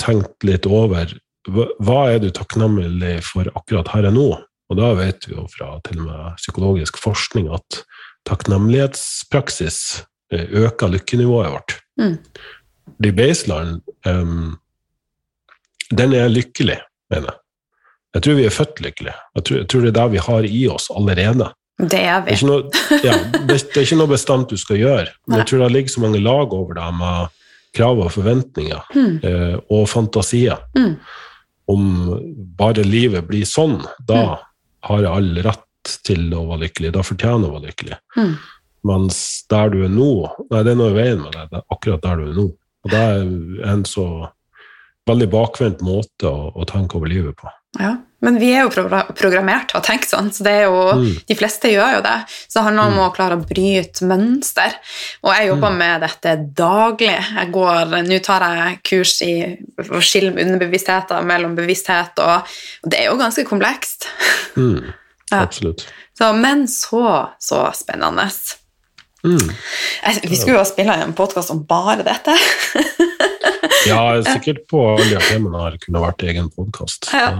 [0.00, 1.10] tenkt litt over
[1.48, 4.28] hva, hva er du takknemlig for akkurat her og nå?
[4.70, 7.80] Og da vet vi jo fra til og med psykologisk forskning at
[8.28, 9.80] takknemlighetspraksis
[10.30, 11.76] eh, øker lykkenivået vårt.
[11.98, 12.16] Mm.
[13.02, 14.58] De baseline, um,
[15.90, 16.78] den er lykkelig,
[17.10, 17.40] mener jeg.
[18.14, 19.14] Jeg tror vi er født lykkelige.
[19.36, 21.50] Jeg tror, jeg tror det er det vi har i oss allerede.
[21.80, 22.32] Det er Det vi.
[22.32, 22.62] er, ikke noe,
[23.06, 23.16] ja,
[23.48, 25.38] det, det er ikke noe bestemt du skal gjøre, men Nei.
[25.40, 27.28] jeg tror det ligger så mange lag over deg med
[27.72, 29.20] krav og forventninger Mm.
[29.24, 30.58] eh, og fantasier.
[30.76, 30.96] Mm.
[31.70, 31.84] Om
[32.58, 34.38] bare livet blir sånn, da Mm.
[34.82, 36.92] har jeg all rett til å være lykkelig.
[36.92, 37.98] Da fortjener jeg å være lykkelig.
[38.16, 38.34] Mm.
[38.84, 40.10] Mens der du er nå,
[40.50, 41.46] nei, det er noe i veien med det.
[41.50, 42.46] det er akkurat der du er nå.
[42.84, 44.06] Og det er en så
[45.08, 47.48] veldig bakvendt måte å, å tenke over livet på.
[47.78, 47.96] Ja.
[48.20, 51.14] Men vi er jo pro- programmert til å tenke sånn, så det er jo, Mm.
[51.26, 52.16] de fleste gjør jo det.
[52.50, 54.74] Så det handler om å klare å bryte mønster.
[55.24, 57.16] Og jeg jobber med dette daglig.
[57.16, 59.32] Jeg går, Nå tar jeg kurs i
[59.88, 62.44] å skille underbevisstheter mellom bevissthet, og,
[62.84, 64.06] og det er jo ganske komplekst.
[64.56, 64.92] Mm,
[65.32, 65.44] Ja.
[65.46, 65.86] Absolutt.
[66.18, 68.28] Så, men så, så spennende.
[69.24, 69.48] Mm.
[70.04, 72.34] Jeg, vi skulle jo spille en podkast om bare dette.
[73.88, 77.08] Ja, er sikkert på alle de har kunne vært egen podkast.
[77.14, 77.30] Ja.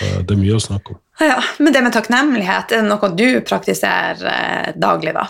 [0.00, 1.00] Det er mye å snakke om.
[1.22, 5.28] Ja, men det med takknemlighet, er det noe du praktiserer eh, daglig, da?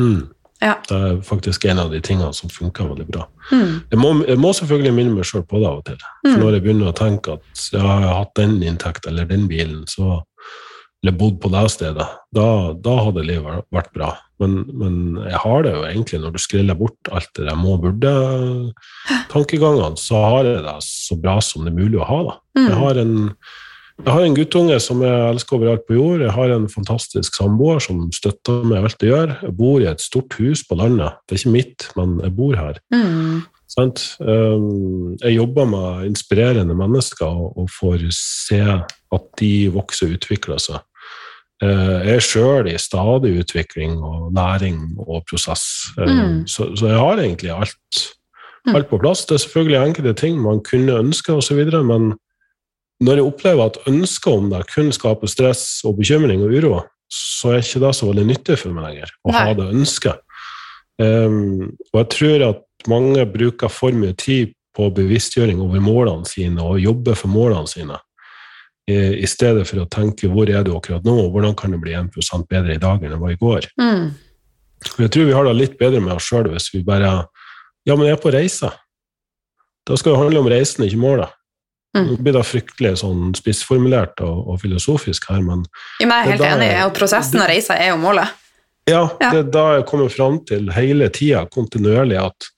[0.00, 0.26] Mm.
[0.64, 0.74] Ja.
[0.88, 3.24] Det er faktisk en av de tingene som funker veldig bra.
[3.52, 3.72] Mm.
[3.90, 5.98] Jeg må, jeg må selvfølgelig minne meg sjøl på det av og til.
[6.24, 6.38] For Mm.
[6.40, 10.22] når jeg begynner å tenke at jeg har hatt den inntekt eller den bilen, så,
[11.02, 14.14] eller bodd på det stedet, da, da hadde livet vært bra.
[14.42, 14.94] Men, men
[15.28, 20.16] jeg har det jo egentlig, når du skriller bort alt det der må burde-tankegangene, så
[20.24, 22.20] har jeg det så bra som det er mulig å ha.
[22.30, 22.34] da.
[22.58, 22.66] Mm.
[22.66, 23.14] Jeg har en
[23.94, 26.18] jeg har en guttunge som jeg elsker overalt på jord.
[26.24, 29.30] Jeg har en fantastisk samboer som støtter meg i alt jeg gjør.
[29.46, 31.14] Jeg bor i et stort hus på landet.
[31.22, 32.74] Det er ikke mitt, men jeg bor her.
[32.90, 33.46] Mm.
[33.70, 34.18] Sant?
[34.18, 40.58] Um, Jeg jobber med inspirerende mennesker og, og får se at de vokser og utvikler
[40.62, 40.82] seg.
[41.62, 46.46] Eh, er sjøl i stadig utvikling og læring og prosess, Eh, Mm.
[46.46, 48.14] så, så jeg har egentlig alt,
[48.66, 48.74] Mm.
[48.74, 49.24] alt på plass.
[49.26, 52.14] Det er selvfølgelig enkelte ting man kunne ønske, osv., men
[53.02, 56.80] når jeg opplever at ønsket om det kun skaper stress og bekymring og uro,
[57.12, 60.18] så er ikke det så veldig nyttig for meg lenger å ha det ønsket.
[60.98, 66.62] Um, og jeg tror at mange bruker for mye tid på bevisstgjøring over målene sine
[66.62, 67.98] og jobber for målene sine.
[68.90, 71.94] I, stedet for å tenke hvor er du akkurat nå, og hvordan kan det bli
[71.96, 72.10] 1
[72.50, 73.68] bedre i dag enn det var i går.
[73.80, 74.10] Mm.
[74.98, 77.24] Jeg tror vi har det litt bedre med oss sjøl hvis vi bare
[77.84, 78.70] Ja, men jeg er på reise.
[79.84, 81.32] Da skal det handle om reisen, ikke målet.
[81.94, 82.06] Mm.
[82.08, 85.66] Nå blir det fryktelig sånn spissformulert og, og filosofisk her, men
[86.00, 88.32] jeg er helt enig enig, og prosessen og reisa er jo målet.
[88.88, 89.30] ja, Ja.
[89.30, 92.48] det er da jeg kommer fram til hele tida, kontinuerlig, at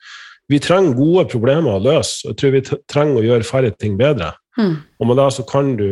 [0.48, 2.28] vi trenger gode problemer å løse.
[2.28, 4.32] Jeg tror vi trenger å gjøre færre ting bedre.
[4.56, 4.76] Mm.
[5.00, 5.86] Og med det så kan du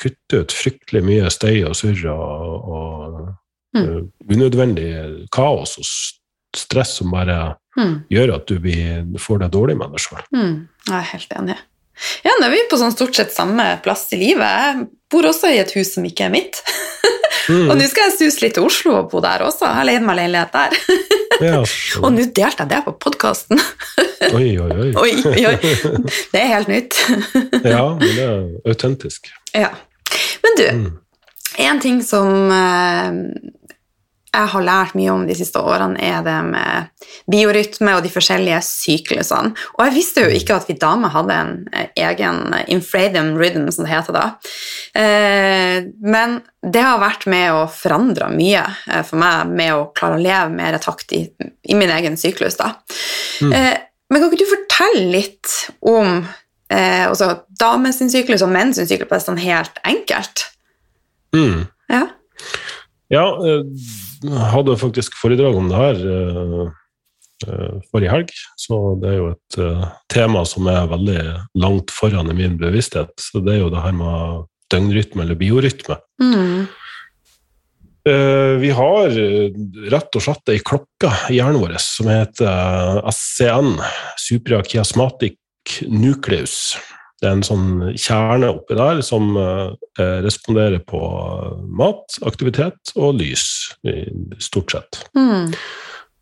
[0.00, 3.34] kutte ut fryktelig mye støy og surr og, og
[3.76, 4.06] Mm.
[4.32, 5.84] unødvendig kaos og
[6.56, 8.04] stress som bare Mm.
[8.08, 10.22] gjør at du blir, får det dårlig med deg sjøl.
[10.32, 10.68] Mm.
[10.88, 11.56] Jeg er helt enig.
[12.24, 14.40] Ja, nå er vi på sånn stort sett samme plass i livet.
[14.48, 16.62] Jeg bor også i et hus som ikke er mitt.
[17.48, 17.68] Mm.
[17.70, 19.66] Og nå skal jeg suse litt til Oslo og bo der også.
[19.68, 20.78] Jeg har leid meg leilighet der.
[21.36, 21.58] Ja,
[22.00, 23.58] Og nå delte jeg det på podkasten.
[24.38, 24.86] oi, oi, oi.
[24.96, 25.56] Oi, oi.
[26.32, 26.96] Det er helt nytt.
[27.74, 29.28] Ja, men det er autentisk.
[29.52, 29.68] Ja.
[30.46, 30.86] Men du, Mm.
[31.66, 33.18] en ting som eh,
[34.36, 38.60] jeg har lært mye om de siste årene, er det med biorytme og de forskjellige
[38.66, 39.54] syklusene.
[39.76, 43.86] Og jeg visste jo ikke at vi damer hadde en eh, egen infradium rhythm, som
[43.86, 44.26] det heter da.
[44.98, 50.18] Eh, men det har vært med å forandre mye eh, for meg med å klare
[50.18, 51.24] å leve mer takt i,
[51.66, 52.58] i min egen syklus.
[52.60, 52.74] da.
[53.40, 53.52] Mm.
[53.52, 53.72] Eh,
[54.12, 55.54] men kan ikke du fortelle litt
[55.86, 56.20] om
[56.70, 60.46] eh, altså, damens syklus og menns syklus på sånn helt enkelt?
[61.34, 61.66] Mm.
[61.90, 62.04] Ja.
[63.12, 63.26] Ja,
[64.24, 66.64] hadde faktisk foredrag om det her eh,
[67.46, 71.20] eh, forrige helg, så det er jo et eh, tema som er veldig
[71.62, 73.14] langt foran i min bevissthet.
[73.20, 76.00] Så det er jo det her med døgnrytme eller biorytme.
[76.22, 76.66] Mm.
[78.62, 79.16] Vi har
[79.90, 83.80] rett og slett ei klokke i hjernen vår som heter SCN,
[84.22, 85.40] suprachiasmatic
[85.90, 86.76] nucleus.
[87.16, 89.70] Det er en sånn kjerne oppi der som eh,
[90.26, 90.98] responderer på
[91.78, 93.46] mat, aktivitet og lys,
[93.88, 94.10] i-
[94.42, 94.98] stort sett.
[95.16, 95.54] Mm.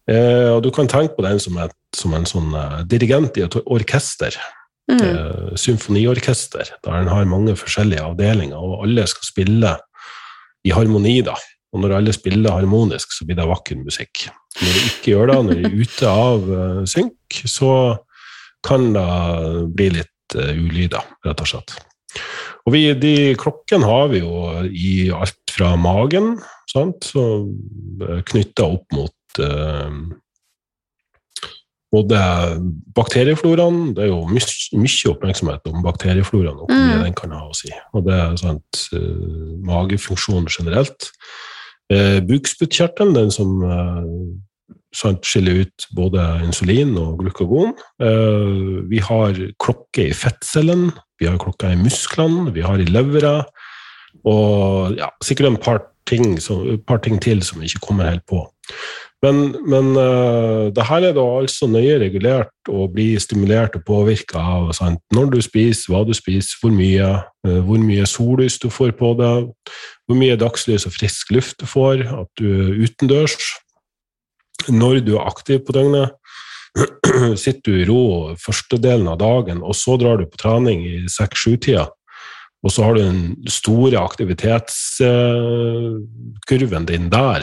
[0.06, 3.42] Eh, og du kan tenke på den som, et, som en sånn eh, dirigent i
[3.46, 4.36] et orkester.
[4.84, 5.56] Mm.
[5.56, 9.70] Symfoniorkester, der en har mange forskjellige avdelinger, og alle skal spille
[10.64, 11.22] i harmoni.
[11.24, 11.34] da.
[11.72, 14.26] Og når alle spiller harmonisk, så blir det vakker musikk.
[14.60, 16.44] Når de ikke gjør det, når de er ute av
[16.86, 17.72] synk, så
[18.64, 19.08] kan det
[19.74, 21.76] bli litt uh, ulyder, rett og slett.
[22.64, 26.38] Og vi, de klokkene har vi jo i alt fra magen,
[26.70, 27.10] sant?
[27.12, 27.24] så
[28.30, 29.90] knytta opp mot eh,
[31.94, 32.20] både
[32.96, 37.04] bakteriefloraen Det er jo mye oppmerksomhet om bakteriefloraen og hvor mye Mm.
[37.04, 37.70] den kan ha å si.
[37.92, 41.10] Og det er sant, eh, magefunksjonen generelt.
[41.90, 44.02] Eh, Bukspyttkjertelen, den som eh,
[44.94, 47.74] sant, skiller ut både insulin og glukagon.
[48.02, 53.40] Eh, vi har klokke i fettcellen, vi har klokke i musklene, vi har i levra,
[54.24, 58.26] og ja, sikkert en par ting, så, par ting til som vi ikke kommer helt
[58.30, 58.44] på.
[59.24, 64.40] Men, men uh, det her er da altså nøye regulert og blir stimulert og påvirka
[64.40, 65.00] av sant?
[65.16, 67.08] når du spiser, hva du spiser, hvor mye,
[67.46, 69.48] eh, hvor mye sollys du får på deg,
[70.04, 73.38] hvor mye dagslys og frisk luft du får, at du er utendørs,
[74.72, 76.08] når du er aktiv på døgnet.
[77.44, 78.02] Sitter du i ro
[78.40, 81.86] første delen av dagen, og så drar du på trening i seks-sju-tida,
[82.64, 87.40] og så har du den store aktivitetskurven din der,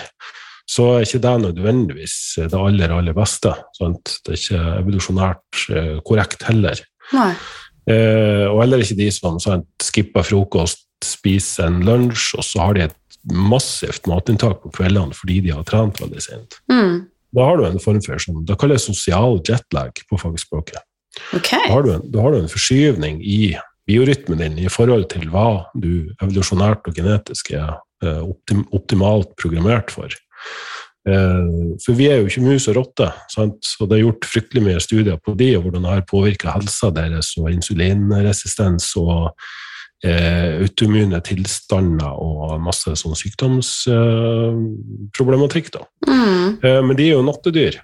[0.72, 3.52] så er ikke det nødvendigvis det aller, aller beste.
[3.76, 4.06] Sant?
[4.24, 6.78] Det er ikke evolusjonært eh, korrekt heller.
[7.12, 7.34] Nei.
[7.92, 12.74] Eh, og heller ikke de som sant, skipper frokost, spiser en lunsj, og så har
[12.78, 12.98] de et
[13.34, 16.50] massivt matinntak på kveldene fordi de har trent veldig sent.
[16.72, 17.11] Mm.
[17.36, 20.82] Da har du en form for sånn, det kalles sosial jetlag på fagspråket.
[21.36, 21.60] Okay.
[21.68, 23.54] Da har, du en, da har du en forskyvning i
[23.90, 27.74] biorytmen din i forhold til hva du evolusjonært og genetisk er
[28.04, 30.14] eh, optim, optimalt programmert for.
[31.10, 31.50] Eh,
[31.84, 33.74] for vi er jo ikke mus og rotte, sant?
[33.80, 36.92] og det er gjort fryktelig mye studier på de, og hvordan det har påvirka helsa
[36.96, 39.32] deres, og insulinresistens og
[40.04, 45.70] autoimmune tilstander og masse sånn sykdomsproblematikk.
[46.08, 46.58] Mm.
[46.64, 47.76] Eh, Men de er jo nattedyr.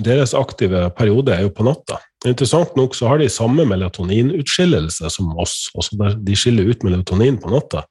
[0.00, 1.98] Deres aktive periode er jo på natta.
[2.26, 5.70] Interessant nok så har de samme melatoninutskillelse som oss.
[5.76, 7.84] altså De skiller ut melatonin på natta,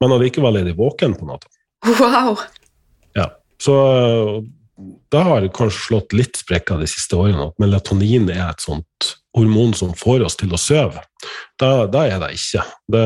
[0.00, 1.48] men allikevel er de våken på natta.
[1.86, 2.38] Wow.
[3.14, 3.26] Ja.
[3.62, 4.42] Så eh,
[5.12, 9.72] det har kanskje slått litt sprekker de siste årene, at melatonin er et sånt hormon
[9.74, 11.02] som får oss til å sove.
[11.60, 12.64] Da, da er det ikke.
[12.92, 13.04] Det,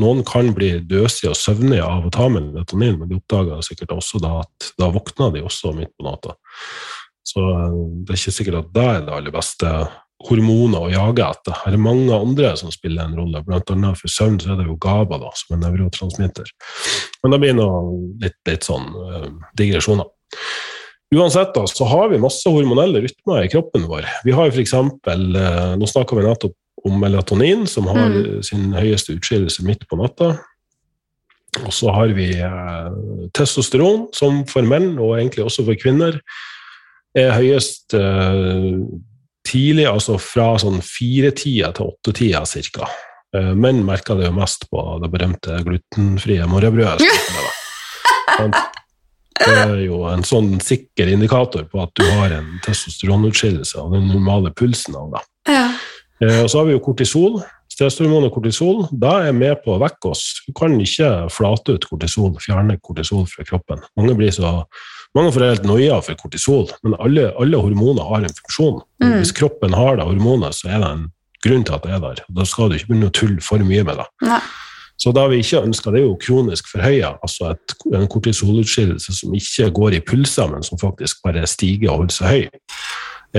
[0.00, 4.22] noen kan bli døsige og søvnige av å ta melatonin, men de oppdager sikkert også
[4.22, 6.36] da at da våkner de også midt på natta.
[7.26, 9.74] Så eh, det er ikke sikkert at det er det aller beste
[10.28, 11.56] hormonet å jage etter.
[11.64, 14.76] Her er mange andre som spiller en rolle, annet for søvn så er det jo
[14.80, 16.50] GABA, da, som er nevrotransmitter.
[17.22, 17.78] Men det blir noe
[18.20, 20.08] litt, litt sånn uh, digresjoner.
[21.14, 24.06] Uansett da, så har vi masse hormonelle rytmer i kroppen vår.
[24.22, 24.74] Vi har f.eks.
[24.78, 26.54] Uh, nå snakker vi nettopp
[26.86, 28.44] om melatonin, som har mm.
[28.46, 30.36] sin høyeste utskillelse midt på natta.
[31.64, 32.94] Og så har vi uh,
[33.34, 36.20] testosteron, som for menn, og egentlig også for kvinner,
[37.18, 38.78] er høyest uh,
[39.50, 42.90] tidlig, altså fra sånn firetida til åttetida ca.
[43.30, 47.06] Menn merker det jo mest på det berømte glutenfrie morgenbrødet.
[49.40, 54.10] det er jo en sånn sikker indikator på at du har en testosteronutskillelse av den
[54.12, 55.24] normale pulsen av det.
[55.50, 55.64] Ja.
[56.20, 57.40] Uh, og så har vi jo kortisol
[57.80, 60.24] stresshormon og kortisol da er med på å vekke oss.
[60.44, 63.80] Du kan ikke flate ut kortisol, fjerne kortisol fra kroppen.
[63.96, 64.52] Mange, blir så,
[65.16, 68.82] mange får helt noia for kortisol, men alle, alle, hormoner har en funksjon.
[69.02, 69.14] Mm.
[69.20, 71.06] Hvis kroppen har det hormonet, så er det en
[71.46, 72.24] grunn til at det er der.
[72.36, 74.10] Da skal du ikke begynne å tulle for mye med det.
[74.28, 74.42] Nei.
[75.00, 79.36] Så da vi ikke ønsker, det er jo kronisk forhøya, altså et, en kortisolutskillelse som
[79.36, 82.60] ikke går i pulser, men som faktisk bare stiger og holder seg høy.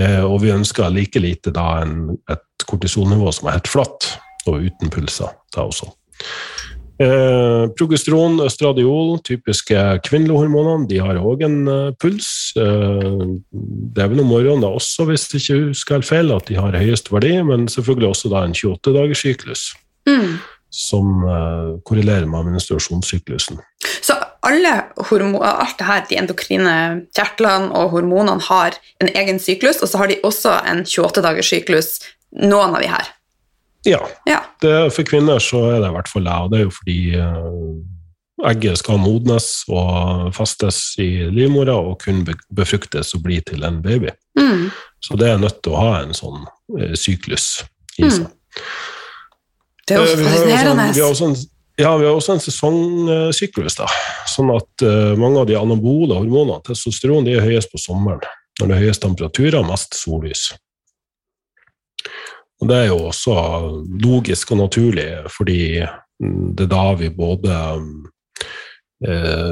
[0.02, 4.10] Eh, og vi ønsker like lite da en, et kortisolnivå som er helt flatt
[4.50, 5.92] og uten pulser da også.
[7.02, 12.52] Eh, progesteron, østradiol, typiske kvinnehormonene, de har òg en eh, puls.
[12.60, 13.24] Eh,
[13.96, 16.60] det er vel om morgenen da også, hvis jeg ikke husker helt feil, at de
[16.60, 19.64] har høyest verdi, men selvfølgelig også da en 28-dagers syklus.
[20.10, 20.36] Mm.
[20.72, 23.60] Som uh, korrelerer med menstruasjonssyklusen.
[24.02, 26.76] Så alle alt det her, de endokrine
[27.16, 31.92] kjertlene og hormonene har en egen syklus, og så har de også en 28-dagers syklus,
[32.32, 33.12] noen av de her?
[33.86, 34.02] Ja.
[34.30, 34.42] ja.
[34.62, 37.00] Det, for kvinner så er det i hvert fall det, og det er jo fordi
[37.18, 43.82] uh, egget skal modnes og fastes i livmora og kun befruktes og bli til en
[43.84, 44.14] baby.
[44.40, 44.70] Mm.
[45.02, 47.64] Så det er nødt til å ha en sånn uh, syklus
[47.98, 48.16] i mm.
[48.18, 48.26] seg.
[48.26, 49.01] Mm.
[49.92, 50.88] Det er jo sånn- fascinerende.
[50.96, 51.36] Vi har også en,
[51.82, 53.78] ja, vi har også en sesongsyklus.
[53.80, 53.88] da,
[54.32, 58.24] sånn at uh, Mange av de anabole hormonene, testosteron, de er høyest på sommeren.
[58.60, 60.52] Når det er høyest temperaturer, mest sollys.
[62.62, 63.36] Og det er jo også
[64.04, 65.82] logisk og naturlig, fordi
[66.22, 68.46] det er da vi både eh,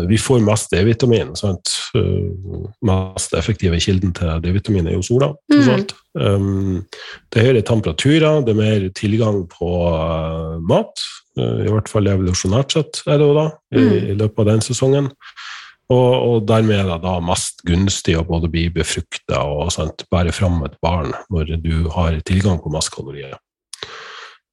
[0.10, 1.32] Vi får mest D-vitamin.
[1.36, 1.72] sant?
[1.98, 5.32] Eh, mest effektive kilden til D-vitamin er jo sola.
[5.50, 5.88] Mm.
[6.20, 6.84] Um,
[7.32, 11.06] det er høyere temperaturer, det er mer tilgang på uh, mat.
[11.40, 13.82] Uh, I hvert fall evolusjonært sett er det jo da, mm.
[13.82, 15.12] i, i løpet av den sesongen.
[15.90, 20.34] Og, og, dermed er det da mest gunstig å både bli befrukta og sant, bære
[20.36, 23.34] fram et barn når du har tilgang på masse kalorier.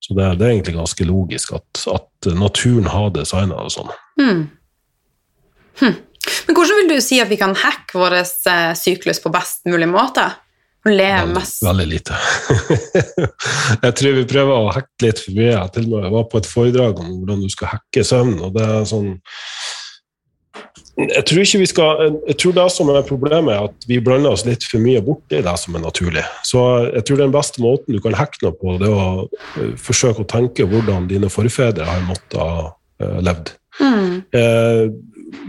[0.01, 3.93] Så det, det, er egentlig ganske logisk at, at naturen har designa det sånn.
[4.23, 4.47] Mm.
[5.83, 5.95] Hm.
[6.47, 9.89] Men hvordan vil du si at vi kan hacke vår eh, syklus på best mulig
[9.91, 10.27] måte?
[10.87, 11.33] Veldig,
[11.67, 12.15] veldig, lite.
[13.87, 15.49] jeg tror vi prøver å hacke litt for mye.
[15.51, 18.37] Jeg til og med var på et foredrag om hvordan du skal hacke søvn.
[18.39, 19.17] og det er sånn
[20.97, 24.33] jeg tror ikke vi skal, jeg tror det som er problemet, er at vi blander
[24.33, 26.23] oss litt for mye bort i det som er naturlig.
[26.47, 29.75] Så jeg tror den beste måten du kan hacke noe på, det er å eh,
[29.77, 33.53] forsøke å tenke hvordan dine forfedre har måttet ha uh, levd.
[33.77, 34.25] Mm.
[34.41, 34.83] Eh,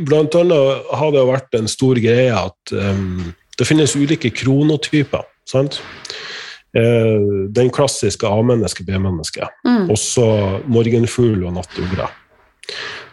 [0.08, 5.26] blant annet har det vært en stor greie at um, det finnes ulike kronotyper.
[5.50, 5.82] sant?
[6.78, 9.48] Eh, den klassiske A-menneske, B-menneske.
[9.66, 9.88] Mm.
[9.94, 10.26] Også
[10.70, 12.10] morgenfugl og nattugle.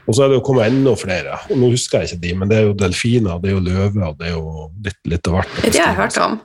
[0.05, 1.39] Og så er det jo kommet enda flere.
[1.49, 4.03] og Nå husker jeg ikke de, men det er jo delfiner, det er jo løver,
[4.11, 5.57] og det er jo litt, litt av hvert.
[5.63, 6.37] Det har jeg hørt om.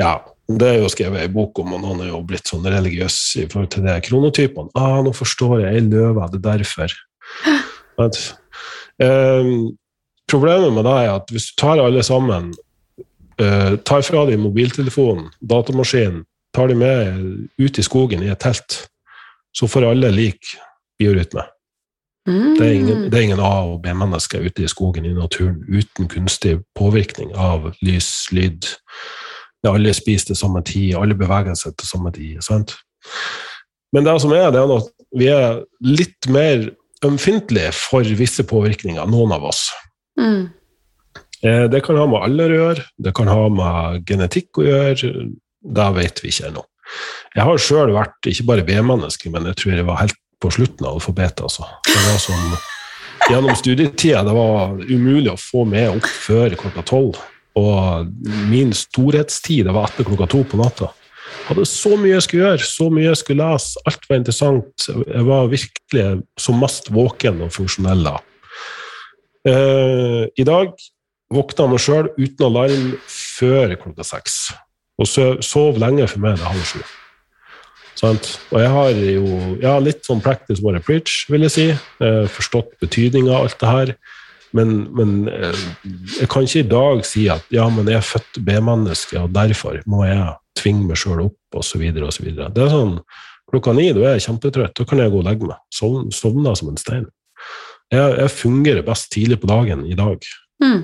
[0.00, 0.16] Ja.
[0.48, 3.42] Det er jo skrevet ei bok om, og noen er jo blitt sånn religiøs i
[3.52, 4.72] forhold til de kronotypene.
[4.80, 6.94] Ah, nå forstår jeg, ei løve, det er derfor.
[8.00, 8.16] At,
[9.02, 9.52] eh,
[10.30, 12.52] problemet med det er at hvis du tar alle sammen,
[13.40, 16.24] eh, tar fra dem mobiltelefonen, datamaskinen,
[16.54, 18.88] tar dem med ut i skogen i et telt,
[19.54, 20.56] så får alle lik
[20.98, 21.44] biorytme.
[22.28, 23.10] Det, er ingen, mm.
[23.10, 27.70] det er ingen A- og B-mennesker ute i skogen i naturen uten kunstig påvirkning av
[27.80, 28.68] lys, lyd.
[29.66, 32.42] Alle spiser til samme tid, alle beveger seg til samme tid.
[32.44, 32.74] Sant?
[33.96, 36.68] Men det som er, det er at vi er litt mer
[37.06, 39.66] ømfintlige for visse påvirkninger, noen av oss.
[40.18, 40.48] Mm.
[41.42, 45.12] Eh, det kan ha med alder å gjøre, det kan ha med genetikk å gjøre.
[45.58, 46.64] Det vet vi ikke ennå.
[47.36, 50.86] Jeg har sjøl vært ikke bare B-menneske, men jeg tror jeg var helt på slutten
[50.86, 51.42] av alfabetet.
[51.44, 51.66] Altså.
[51.86, 52.44] Det var som,
[53.28, 57.18] gjennom studietida det var umulig å få med opp før klokka tolv.
[57.58, 58.08] Og
[58.48, 60.92] min storhetstid det var etter klokka to på natta.
[61.48, 63.80] Hadde så mye jeg skulle gjøre, så mye jeg skulle lese.
[63.88, 64.88] Alt var interessant.
[64.88, 66.06] Jeg var virkelig
[66.40, 68.18] som mest våken og funksjonell da.
[69.48, 70.74] Eh, I dag
[71.32, 74.38] våkna jeg meg sjøl uten alarm før klokka seks.
[74.98, 76.82] Og sove lenge for meg er halv sju.
[77.98, 78.30] Sant?
[78.52, 81.68] Og jeg har jo jeg litt sånn practice what I preach, vil jeg si.
[82.02, 83.94] Jeg forstått betydninga av alt det her.
[84.56, 85.64] Men, men, eh,
[86.20, 89.80] jeg kan ikke i dag si at ja, men jeg er født B-menneske, og derfor
[89.88, 90.22] må jeg
[90.58, 91.84] tvinge meg sjøl opp, osv.
[92.08, 92.28] osv.
[92.34, 92.98] Det er sånn
[93.48, 95.60] klokka ni, da er jeg kjempetrøtt, da kan jeg gå og legge meg.
[95.74, 97.08] Sovna sovn som en stein.
[97.88, 100.24] Jeg, jeg, fungerer best tidlig på dagen i dag.
[100.60, 100.80] Mm.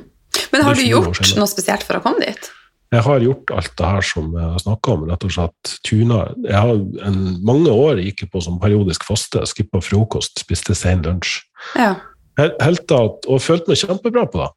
[0.52, 2.48] Men har du gjort noe spesielt for å komme dit?
[2.94, 5.06] Jeg har gjort alt det her som jeg har snakka om.
[5.10, 6.18] rett og slett tuna.
[6.46, 6.74] Jeg har
[7.08, 9.42] en, Mange år gikk jeg på som periodisk faste.
[9.50, 11.40] Skippa frokost, spiste sen lunsj.
[11.80, 11.96] Ja.
[12.38, 14.50] Helt at, og følte meg kjempebra på det.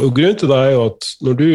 [0.00, 1.48] Og Grunnen til det er jo at når du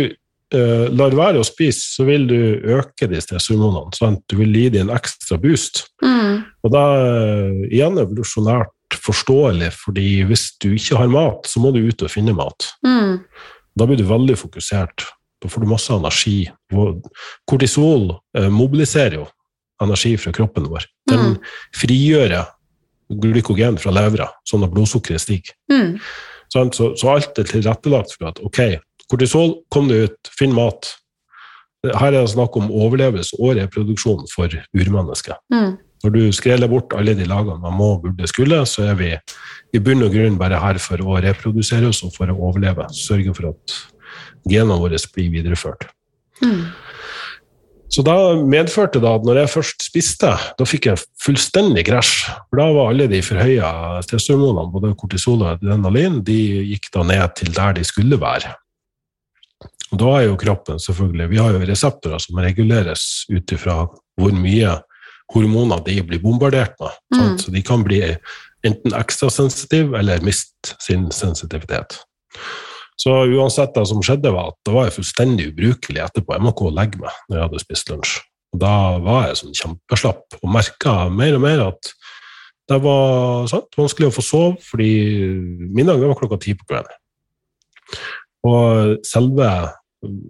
[0.56, 2.38] eh, lar være å spise, så vil du
[2.78, 3.94] øke de stresshormonene.
[3.98, 4.24] Sant?
[4.30, 5.86] du vil gi dem en ekstra boost.
[6.04, 6.44] Mm.
[6.64, 11.82] Og det er igjen evolusjonært forståelig, fordi hvis du ikke har mat, så må du
[11.84, 12.70] ut og finne mat.
[12.88, 13.24] Mm.
[13.78, 15.08] Da blir du veldig fokusert.
[15.44, 16.38] Da får du masse energi.
[17.50, 19.28] Kortisol eh, mobiliserer jo
[19.84, 20.88] energi fra kroppen vår.
[21.10, 21.36] Den mm.
[21.78, 22.40] frigjør
[23.22, 25.54] glykogen fra levra, sånn at blodsukkeret stiger.
[25.72, 25.98] Mm.
[26.52, 28.80] Så, så, alt er tilrettelagt for at ok,
[29.12, 30.94] kortisol, kom deg ut, finn mat.
[31.88, 35.38] Her er det snakk om overlevelse og reproduksjon for urmennesket.
[35.54, 35.78] Mm.
[36.06, 39.14] Når du skreller bort alle de lagene man må, burde, skulle, så er vi
[39.76, 42.86] i bunn og grunn bare her for å reprodusere oss og for å overleve.
[42.94, 43.78] Sørge for at
[44.48, 45.88] genene våre blir videreført.
[46.44, 46.68] Mm.
[47.90, 50.30] Så da medførte det at når jeg først spiste,
[50.60, 52.28] da fikk jeg fullstendig krasj.
[52.50, 53.72] For da var alle de forhøya
[54.06, 56.38] stresshormonene, både kortisol og adrenalin, de
[56.74, 58.54] gikk da ned til der de skulle være.
[59.94, 63.80] Og da er jo kroppen selvfølgelig Vi har jo reseptorer som reguleres ut ifra
[64.18, 64.74] hvor mye
[65.34, 67.00] hormoner de blir bombardert med.
[67.16, 67.36] Mm.
[67.40, 68.02] Så de kan bli
[68.68, 72.00] enten ekstrasensitive eller miste sin sensitivitet.
[72.98, 76.34] Så uansett det som skjedde, var at det var fullstendig ubrukelig etterpå.
[76.34, 78.16] Jeg må gå og legge meg når jeg hadde spist lunsj.
[78.56, 78.74] Og da
[79.04, 81.92] var jeg sånn kjempeslapp og merka mer og mer at
[82.68, 84.90] det var sant, vanskelig å få sove, fordi
[85.76, 86.96] middagen var klokka ti på kvelden.
[88.48, 89.50] Og selve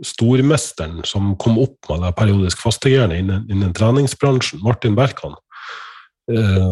[0.07, 5.35] stormesteren som kom opp med det periodisk fastegreiene innen, innen treningsbransjen, Martin Berkan,
[6.31, 6.71] eh,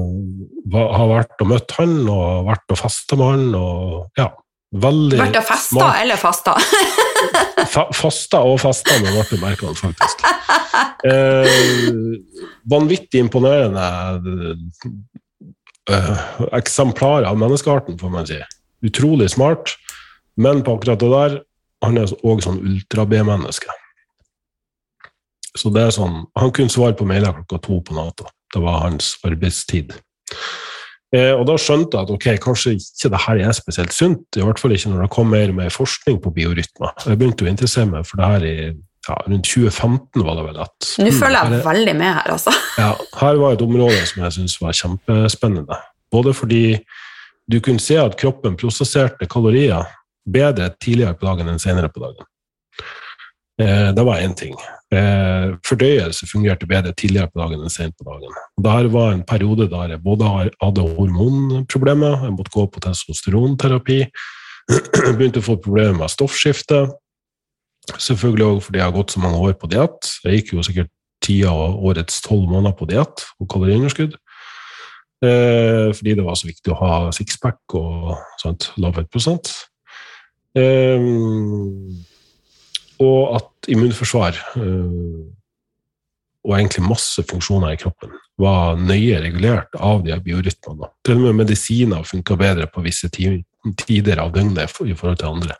[0.72, 3.46] har vært og møtt han og vært og festa med han.
[3.60, 4.32] og ja,
[4.76, 6.56] Veldig Vært og festa eller fasta?
[7.72, 10.26] Fa fasta og fasta med Martin Berkan, faktisk.
[11.06, 11.48] Eh,
[12.72, 13.86] vanvittig imponerende
[15.92, 16.24] eh,
[16.58, 18.40] eksemplar av menneskearten, får man si.
[18.86, 19.76] Utrolig smart,
[20.38, 21.42] men på akkurat det der
[21.84, 23.74] Han er òg sånn ultra-B-menneske.
[25.60, 28.30] Så det er sånn Han kunne svare på mailer klokka to på natta.
[28.54, 29.94] Det var hans arbeidstid.
[31.16, 34.44] Eh, og da skjønte jeg at ok, kanskje ikke det her er spesielt sunt, i
[34.44, 36.96] hvert fall ikke når det kom mer og mer forskning på biorytmer.
[37.06, 38.56] Jeg begynte å interessere meg for det her i
[39.06, 40.62] ja, rundt 2015, var det vel.
[40.66, 40.88] at...
[41.04, 42.56] Nå følger jeg veldig med her, altså.
[42.82, 45.78] Ja, her var et område som jeg syntes var kjempespennende.
[46.12, 46.64] Både fordi
[47.52, 49.86] du kunne se at kroppen prosesserte kalorier
[50.26, 52.28] bedre tidligere på dagen enn senere på dagen.
[53.62, 54.56] Eh, det var én ting.
[54.92, 58.34] Eh, fordøyelse fungerte bedre tidligere på dagen enn sent på dagen.
[58.60, 60.28] Dette var en periode der jeg både
[60.62, 64.02] hadde hormonproblemer, jeg måtte gå på testosteronterapi,
[65.18, 66.84] begynte å få problemer med stoffskifte.
[67.96, 70.12] Selvfølgelig òg fordi jeg har gått så mange år på diett.
[70.26, 70.92] Jeg gikk jo sikkert
[71.24, 74.18] ti av årets tolv måneder på diett og kaloriunderskudd.
[75.24, 79.54] Eh, fordi det var så viktig å ha sixpack og sånt, lav fettprosent.
[80.56, 81.08] Eh,
[83.04, 85.26] og at immunforsvar øh,
[86.46, 90.92] og egentlig masse funksjoner i kroppen var nøye regulert av de biorytmene.
[91.06, 95.58] Til og med medisiner funka bedre på visse tider av døgnet i forhold til andre.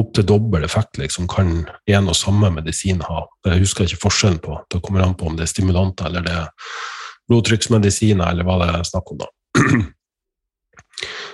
[0.00, 3.22] Opptil dobbel effekt liksom, kan en og samme medisin ha.
[3.46, 4.58] Jeg husker ikke forskjellen på.
[4.72, 6.50] Det kommer an på om det er stimulanter eller det er
[7.30, 9.22] blodtrykksmedisiner eller hva det er snakk om.
[9.22, 9.30] da.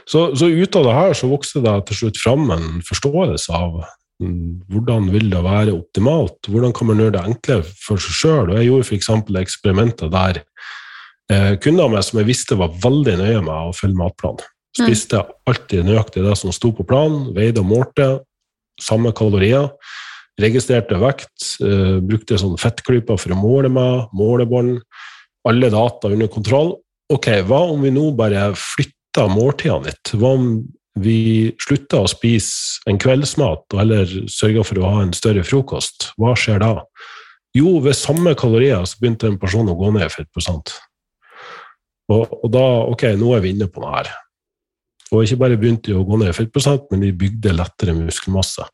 [0.06, 3.80] Så, så ut av det her så vokste det til slutt fram en forståelse av
[4.16, 6.48] hvordan vil det være optimalt?
[6.48, 8.52] Hvordan kan man gjøre det enklere for seg sjøl?
[8.56, 9.10] Jeg gjorde f.eks.
[9.42, 10.40] eksperimenter der
[11.32, 14.46] eh, kunder av meg som jeg visste var veldig nøye med å følge matplanen.
[14.76, 14.86] Mm.
[14.86, 18.08] Spiste alltid nøyaktig det som sto på planen, veide og målte,
[18.80, 19.68] samme kalorier.
[20.40, 24.80] Registrerte vekt, eh, brukte sånn fettklyper for å måle meg, målebånd.
[25.48, 26.76] Alle data under kontroll.
[27.12, 28.95] Ok, hva om vi nå bare flytter
[29.30, 30.12] måltidene litt?
[30.12, 30.50] Hva om
[31.00, 36.10] vi slutta å spise en kveldsmat og heller sørga for å ha en større frokost,
[36.20, 36.74] hva skjer da?
[37.56, 40.74] Jo, ved samme kalorier så begynte en person å gå ned i fettprosent.
[42.12, 44.12] Og, og, da Ok, nå er vi inne på noe her.
[45.12, 48.66] Og ikke bare begynte de å gå ned i fettprosent, men de bygde lettere muskelmasse.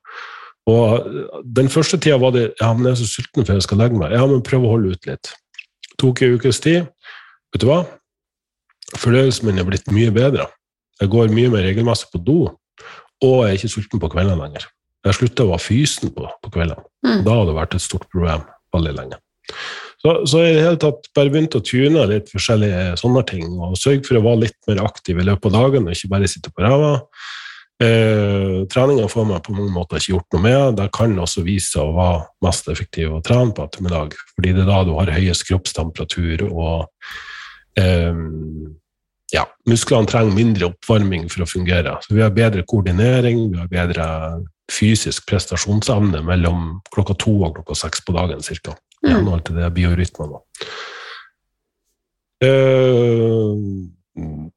[0.70, 3.80] Og den første tida var det ja, men jeg er så sulten før jeg skal
[3.82, 4.14] legge meg.
[4.14, 5.32] Ja, men prøv å holde ut litt.
[6.00, 6.86] Tok ei ukes tid.
[7.52, 7.82] Vet du hva?
[8.98, 10.48] Fordøyelsen er blitt mye bedre.
[11.00, 12.38] Jeg går mye mer regelmessig på do,
[13.22, 14.66] og jeg er ikke sulten på kveldene lenger.
[15.02, 16.84] Jeg slutta å være fysen på, på kveldene.
[17.06, 17.22] Mm.
[17.26, 19.18] Da hadde det vært et stort problem veldig lenge.
[20.02, 23.46] Så, så jeg i det hele tatt bare begynt å tune litt forskjellige sånne ting,
[23.58, 26.30] og sørge for å være litt mer aktiv i løpet av dagen, og ikke bare
[26.30, 26.96] sitte på ræva.
[27.82, 30.76] Eh, treninga får meg på mange måter ikke gjort noe med.
[30.78, 34.64] Det kan også vise seg å være mest effektiv å trene på ettermiddag, fordi det
[34.64, 38.22] er da du har høyest kroppstemperatur, og eh,
[39.32, 41.96] ja, musklene trenger mindre oppvarming for å fungere.
[42.04, 44.06] Så vi har bedre koordinering, vi har bedre
[44.72, 48.76] fysisk prestasjonsevne mellom klokka to og klokka seks på dagen cirka.
[49.02, 49.16] I Mm.
[49.16, 50.32] henhold til det biorytmene.
[50.32, 50.40] da.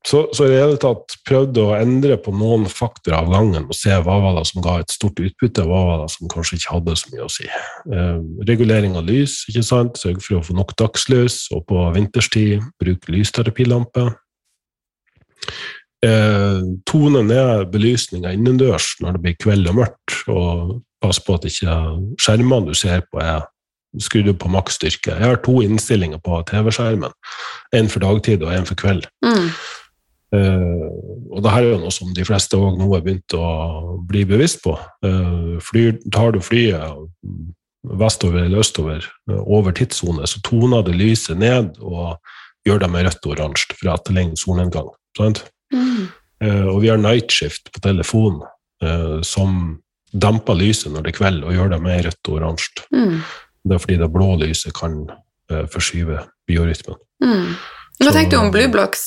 [0.06, 3.78] så, så i det hele tatt prøvde å endre på noen faktorer av gangen og
[3.78, 6.74] se hva var det som ga et stort utbytte, hva var det som kanskje ikke
[6.76, 7.48] hadde så mye å si.
[7.48, 8.20] Eh,
[8.50, 9.98] regulering av lys, ikke sant?
[10.02, 14.10] sørg for å få nok dagslys, og på vinterstid bruk lysterapilampe.
[16.06, 21.48] Eh, tone ned belysninga innendørs når det blir kveld og mørkt, og pass på at
[21.50, 21.78] ikke
[22.22, 23.46] skjermene du ser på, er
[24.02, 25.16] skrudd opp på maksstyrke.
[25.16, 27.14] Jeg har to innstillinger på TV-skjermen.
[27.76, 29.08] En for dagtid og en for kveld.
[29.26, 29.50] Mm.
[30.36, 30.88] Eh,
[31.32, 34.26] og det her er jo noe som de fleste òg nå har begynt å bli
[34.28, 34.76] bevisst på.
[35.06, 37.06] Eh, flyr, tar du flyet
[37.86, 42.18] vestover eller østover eh, over tidssone, så toner det lyset ned og
[42.66, 44.90] gjør det med rødt og oransje for å etterligne solnedgang.
[45.18, 45.44] Sant?
[45.74, 46.08] Mm.
[46.44, 48.42] Eh, og vi har nightshift på telefonen
[48.84, 49.78] eh, som
[50.16, 52.86] demper lyset når det er kveld, og gjør det mer rødt og oransje.
[52.96, 53.20] Mm.
[53.66, 54.98] Det er fordi det blå lyset kan
[55.52, 56.98] eh, forskyve biorytmen.
[57.24, 57.54] Mm.
[58.04, 59.06] Hva tenker du om Blue Blocks?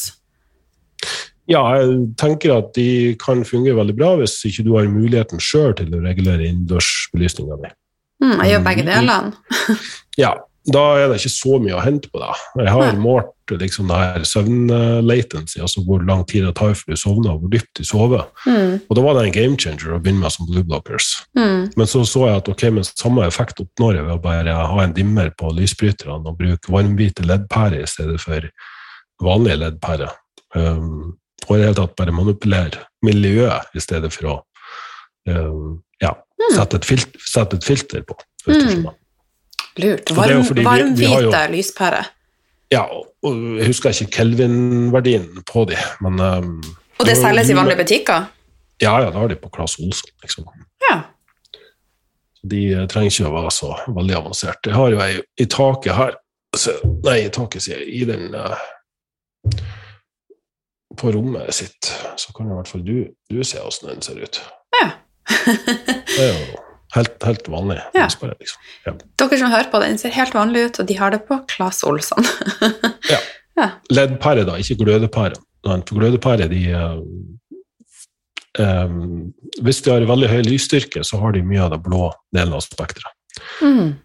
[1.48, 5.72] Ja, jeg tenker at de kan fungere veldig bra hvis ikke du har muligheten sjøl
[5.78, 7.70] til å regulere innendørsbelysninga di.
[8.20, 8.90] Mm, jeg gjør begge Mm.
[8.90, 9.78] delene.
[10.18, 10.32] Ja,
[10.72, 12.30] da er det ikke så mye å hente på det.
[12.60, 17.00] Jeg har målt liksom det her søvn-latency, altså hvor lang tid det tar før du
[17.00, 18.26] sovner, og hvor dypt du sover.
[18.44, 18.74] Mm.
[18.84, 21.10] Og da var det en game changer å begynne med som blue blockers.
[21.38, 21.70] Mm.
[21.72, 24.84] Men så så jeg at ok, men samme effekt oppnår jeg ved å bare ha
[24.84, 28.50] en dimmer på lysbryterne og bruke varmhvite leddpærer i stedet for
[29.24, 30.12] vanlige leddpærer.
[30.54, 31.16] Um,
[31.48, 34.38] og i det hele tatt bare manipulere miljøet i stedet for å
[35.32, 36.54] um, ja, Mm.
[36.54, 38.14] sette, et filter, sette et filter på.
[38.46, 38.86] Mm.
[39.78, 40.10] Lurt.
[40.16, 42.04] Varm, det Varm, vi- vi jo- varmhvite.
[42.70, 42.82] Ja,
[43.24, 46.62] og, jeg husker ikke Kelvin-verdien på de, men um,
[46.98, 48.26] Og det jo- selges i vanlige butikker?
[48.82, 50.44] Ja, ja, da har de på Claes Olsson, liksom.
[50.90, 51.00] Ja.
[52.48, 54.70] De eh, trenger ikke å være så veldig avanserte.
[54.70, 56.12] Jeg har jo ei i taket her
[56.56, 57.88] så, Nei, i taket, sier jeg.
[58.02, 58.54] I den uh,
[60.96, 62.94] På rommet sitt, så kan i hvert fall du,
[63.30, 64.40] du se åssen den ser ut.
[64.80, 64.90] ja.
[65.28, 66.56] Det er jo
[66.96, 67.80] helt, helt vanlig.
[67.94, 68.06] Ja.
[68.08, 68.62] Liksom.
[68.86, 68.94] Ja.
[69.20, 71.82] Dere som hører på, den ser helt vanlig ut, og de har det på Claes
[71.86, 72.24] Olsson.
[73.10, 73.20] Ja.
[73.58, 73.72] Ja.
[73.90, 75.34] Leddpære, da, ikke glødepære.
[75.66, 76.60] For glødepære, de
[78.62, 78.92] eh,
[79.62, 82.62] Hvis de har veldig høy lysstyrke, så har de mye av det blå delen av
[82.62, 83.10] spekteret.
[83.58, 83.96] Mm.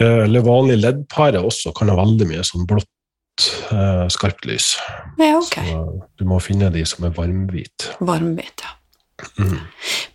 [0.00, 4.72] Eh, Eller vanlig leddpære også kan ha veldig mye sånn blått, eh, skarpt lys.
[5.20, 5.72] Ja, okay.
[5.72, 7.90] Så du må finne de som er varmhvit.
[8.00, 8.72] Varmhvit, ja.
[9.40, 9.60] Mm.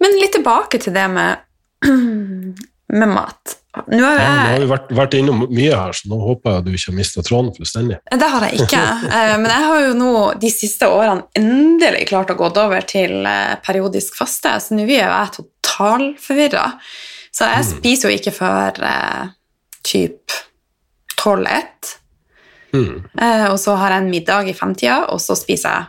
[0.01, 1.41] Men litt tilbake til det med,
[2.91, 3.57] med mat.
[3.87, 6.65] Nå har Ja, nå har vi vært, vært innom mye her, så nå håper jeg
[6.65, 7.99] du ikke har mista tråden fullstendig.
[8.11, 8.81] det har jeg ikke,
[9.15, 10.09] eh, men jeg har jo nå
[10.41, 14.91] de siste årene endelig klart å gå over til eh, periodisk faste, så nå er
[14.91, 16.65] jo jeg totalforvirra.
[17.31, 17.69] Så jeg Mm.
[17.77, 19.27] spiser jo ikke før eh,
[19.87, 20.31] typ
[21.15, 21.97] 12-1,
[22.73, 23.03] Mm.
[23.19, 25.85] eh, og så har jeg en middag i femtida, og så spiser jeg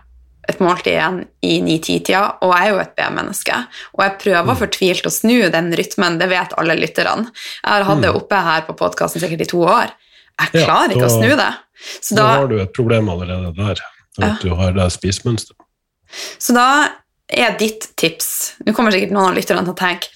[0.51, 3.59] et måltid igjen i 9-10-tida, og jeg er jo et B-menneske.
[3.95, 7.29] Og jeg prøver fortvilt å snu den rytmen, det vet alle lytterne.
[7.63, 9.93] Jeg har hatt det oppe her på podkasten sikkert i to år.
[10.43, 11.51] Jeg Ja, klarer ikke å snu det.
[12.03, 13.79] Så Da da, har du et problem allerede der,
[14.19, 15.57] at at du har det spisemønsteret.
[16.39, 16.67] så da
[17.33, 20.11] er ditt tips Nå kommer sikkert noen av lytterne til å tenke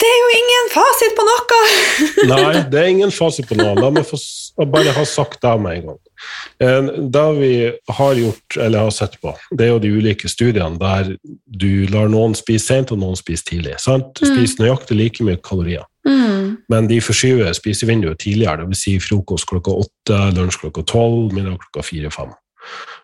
[0.00, 1.58] Det er jo ingen fasit på noe!
[2.32, 3.74] Nei, det er ingen fasit på noe.
[3.78, 4.16] La meg få
[4.66, 6.00] bare ha sagt det med en gang.
[6.60, 6.82] Eh,
[7.14, 11.16] Det vi har gjort, eller har sett på, det er jo de ulike studiene der
[11.46, 13.78] du lar noen spise sent og noen spise tidlig.
[13.80, 14.20] sant?
[14.22, 14.30] Mm.
[14.36, 15.84] Spise nøyaktig like mye kalorier.
[16.06, 16.56] Mm.
[16.68, 18.82] Men de forskyver spisevinduet tidligere, dvs.
[18.84, 22.32] Si frokost klokka åtte, lunsj klokka tolv, middag klokka fire-fem.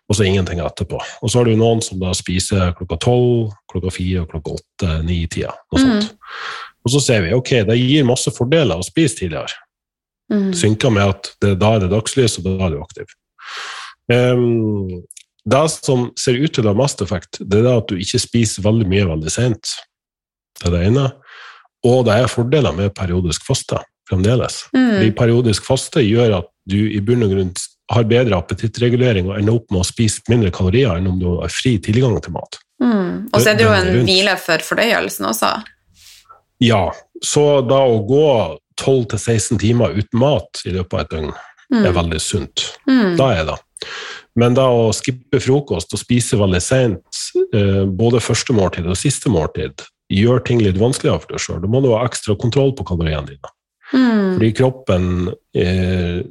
[0.08, 0.98] Og så ingenting etterpå.
[1.22, 5.02] Og så har du noen som da spiser klokka tolv, klokka fire og klokka åtte,
[5.04, 5.52] ni-tida.
[5.72, 6.08] Noe Mm.
[6.84, 9.52] Og så ser vi ok, det gir masse fordeler å spise tidligere.
[10.30, 10.50] Mm.
[10.56, 13.14] Synker med at det, da er det dagslys, og da er du aktiv.
[14.10, 15.00] Um,
[15.50, 18.64] det som ser ut til å ha mest effekt, det er at du ikke spiser
[18.66, 19.72] veldig mye veldig sent.
[20.60, 21.08] Det er det ene.
[21.88, 24.64] Og det er fordeler med periodisk faste fremdeles.
[24.76, 24.96] Mm.
[24.98, 27.52] Fordi periodisk faste gjør at du i bunn og grunn
[27.90, 31.50] har bedre appetittregulering og ender opp med å spise mindre kalorier enn om du har
[31.50, 32.60] fri tilgang til mat.
[32.82, 33.30] Mm.
[33.32, 35.50] Og så er det jo en hvile for fordøyelsen også.
[36.62, 36.84] Ja,
[37.24, 38.26] så da å gå
[38.80, 41.32] 12-16 timer uten mat i løpet av et døgn
[41.70, 41.84] Mm.
[41.86, 42.62] er veldig sunt.
[42.88, 43.16] Mm.
[43.16, 43.54] Da er det.
[44.34, 47.20] Men da å skippe frokost og spise veldig seint,
[47.54, 51.60] eh, både første måltid og siste måltid, gjør ting litt vanskeligere for deg sjøl.
[51.62, 53.52] Da må du ha ekstra kontroll på kaloriene dine.
[53.92, 54.34] Mm.
[54.34, 55.06] Fordi kroppen
[55.54, 56.22] eh,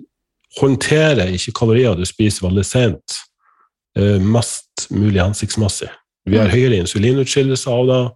[0.60, 3.18] håndterer ikke kalorier du spiser veldig sent,
[3.96, 5.90] eh, mest mulig hensiktsmessig.
[6.28, 6.52] Vi har Mm.
[6.52, 8.12] høyere insulinutskillelse av det,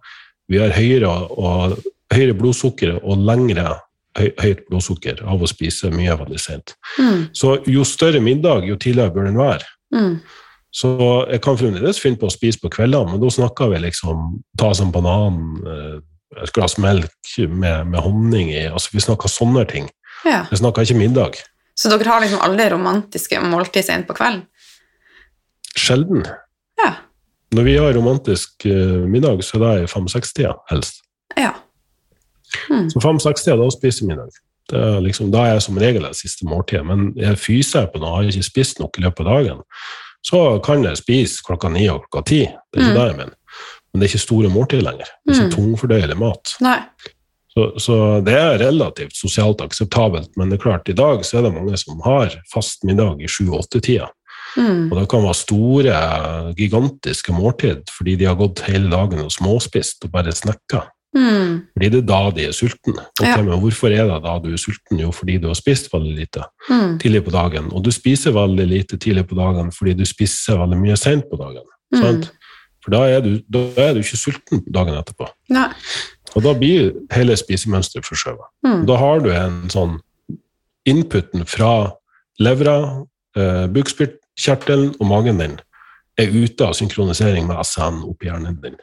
[0.50, 1.08] vi har høyere,
[1.38, 1.78] og,
[2.12, 3.80] høyere blodsukker og lengre
[4.14, 6.76] høyt blodsukker av å spise mye veldig sent.
[7.00, 7.28] Mm.
[7.36, 9.68] Så jo større middag, jo tidligere bør den være.
[9.94, 10.16] Mm.
[10.74, 10.90] Så
[11.30, 14.72] jeg kan fremdeles finne på å spise på kveldene, men da snakker vi liksom ta
[14.74, 15.36] oss en banan,
[15.70, 15.98] eh,
[16.42, 18.64] et glass melk med, med honning i.
[18.66, 19.86] altså Vi snakker sånne ting.
[20.26, 20.44] Ja.
[20.50, 21.38] Vi snakker ikke middag.
[21.78, 24.46] Så dere har liksom alle romantiske måltid sent på kvelden?
[25.74, 26.26] Sjelden.
[26.82, 26.90] Ja.
[27.54, 31.03] Når vi har romantisk eh, middag, så er det i fem-seks-tida helst.
[32.70, 32.88] Mm.
[32.90, 34.30] Så fem-seks-tida, da spiser vi middag.
[34.70, 38.00] Det er liksom, da er jeg som regel det siste måltidet, men jeg fyser på
[38.00, 39.58] noe, har ikke spist nok i løpet av dagen,
[40.24, 42.40] så kan jeg spise klokka ni og klokka ti.
[42.72, 43.00] Det er ikke Mm.
[43.00, 43.34] det jeg mener.
[43.92, 45.06] Men det er ikke store måltider lenger.
[45.26, 45.56] Det er ikke Mm.
[45.58, 46.54] tungfordøyelig mat.
[46.60, 46.78] Nei.
[47.54, 51.42] Så, så det er relativt sosialt akseptabelt, men det er klart, i dag så er
[51.42, 54.08] det mange som har fast middag i sju-åtte-tida.
[54.56, 54.90] Mm.
[54.90, 55.94] Og det kan være store,
[56.56, 60.82] gigantiske måltid fordi de har gått hele dagen og småspist og bare snekka.
[61.14, 61.60] Mm.
[61.78, 63.04] Blir det da de er sultne.
[63.20, 63.36] Ok, Ja.
[63.42, 64.98] Men hvorfor er det da du er sulten?
[64.98, 66.98] Jo, fordi du har spist veldig lite Mm.
[66.98, 67.68] tidlig på dagen.
[67.72, 71.36] Og du spiser veldig lite tidlig på dagen fordi du spiser veldig mye seint på
[71.38, 71.62] dagen.
[71.94, 72.00] Mm.
[72.02, 72.30] Sant?
[72.84, 75.28] For da er, du, da er du ikke sulten dagen etterpå.
[75.50, 75.68] Nei.
[76.36, 78.48] Og da blir hele spisemønsteret forskjøvet.
[78.66, 78.86] Mm.
[78.86, 80.00] Da har du en sånn
[80.86, 81.92] inputen fra
[82.40, 83.04] levra,
[83.36, 85.60] eh, bukspyttkjertelen og magen din
[86.20, 88.76] er ute av synkronisering med SN oppi hjernen din.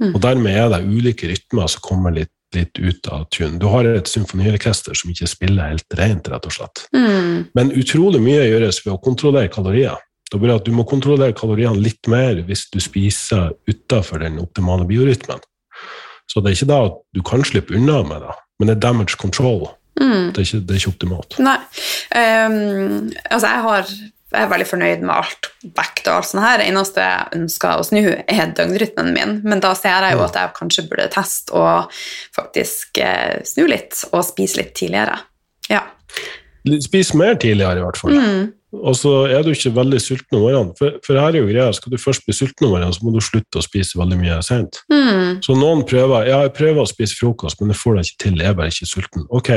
[0.00, 0.12] Mm.
[0.12, 3.58] Og dermed er det ulike rytmer som kommer litt, litt ut av tune.
[3.60, 6.84] Du har et symfoniorkester som ikke spiller helt rent, rett og slett.
[6.96, 7.48] Mm.
[7.58, 9.98] Men utrolig mye gjøres ved å kontrollere kalorier.
[10.28, 14.84] Det bare at Du må kontrollere kaloriene litt mer hvis du spiser utenfor den optimale
[14.88, 15.40] biorytmen.
[16.28, 18.82] Så det er ikke da at du kan slippe unna med det, men det er
[18.84, 19.70] damage control.
[19.98, 20.30] Mm.
[20.34, 21.38] Det er ikke, det er ikke optimalt.
[21.42, 21.56] Nei.
[22.12, 23.94] Um, altså, jeg, har,
[24.28, 25.48] jeg er veldig fornøyd med alt
[25.78, 26.62] vekt og alt sånt her.
[26.64, 29.38] Eneste jeg ønsker å snu, er døgnrytmen min.
[29.48, 31.96] Men da ser jeg jo at jeg kanskje burde teste og
[32.36, 35.16] faktisk eh, snu litt og spise litt tidligere.
[35.72, 35.86] Ja.
[36.84, 38.18] Spis mer tidligere, i hvert fall.
[38.18, 38.46] Mm.
[38.76, 40.74] Og så er du ikke veldig sulten om morgenen.
[40.76, 43.14] For, for her er jo greia, skal du først bli sulten om morgenen, så må
[43.14, 44.82] du slutte å spise veldig mye sent.
[44.92, 45.38] Mm.
[45.44, 48.42] Så noen prøver ja, jeg prøver å spise frokost, men jeg får det ikke til.
[48.42, 49.24] Jeg er bare ikke sulten.
[49.32, 49.54] Ok,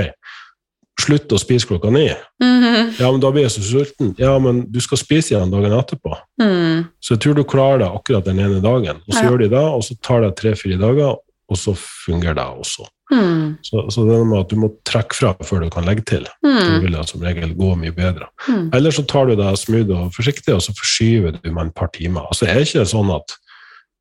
[1.01, 2.05] slutt å spise klokka ni.
[2.41, 2.93] Mhm.
[2.99, 4.13] Ja, men da blir jeg så sulten.
[4.21, 6.15] Ja, men du skal spise igjen dagen etterpå.
[6.41, 6.87] Mm.
[7.01, 9.01] Så jeg tror du klarer det akkurat den ene dagen.
[9.07, 9.29] Og så Ja.
[9.29, 11.15] gjør de det, og så tar det tre-fire dager,
[11.51, 12.87] og så fungerer det også.
[13.11, 13.57] Mm.
[13.61, 16.25] Så, så det er med at du må trekke fra før du kan legge til.
[16.45, 16.81] Mm.
[16.81, 18.27] vil det som regel gå mye bedre.
[18.47, 18.69] Mm.
[18.73, 21.89] Eller så tar du deg smooth og forsiktig, og så forskyver du med et par
[21.91, 22.21] timer.
[22.31, 23.35] Altså, jeg er ikke sånn at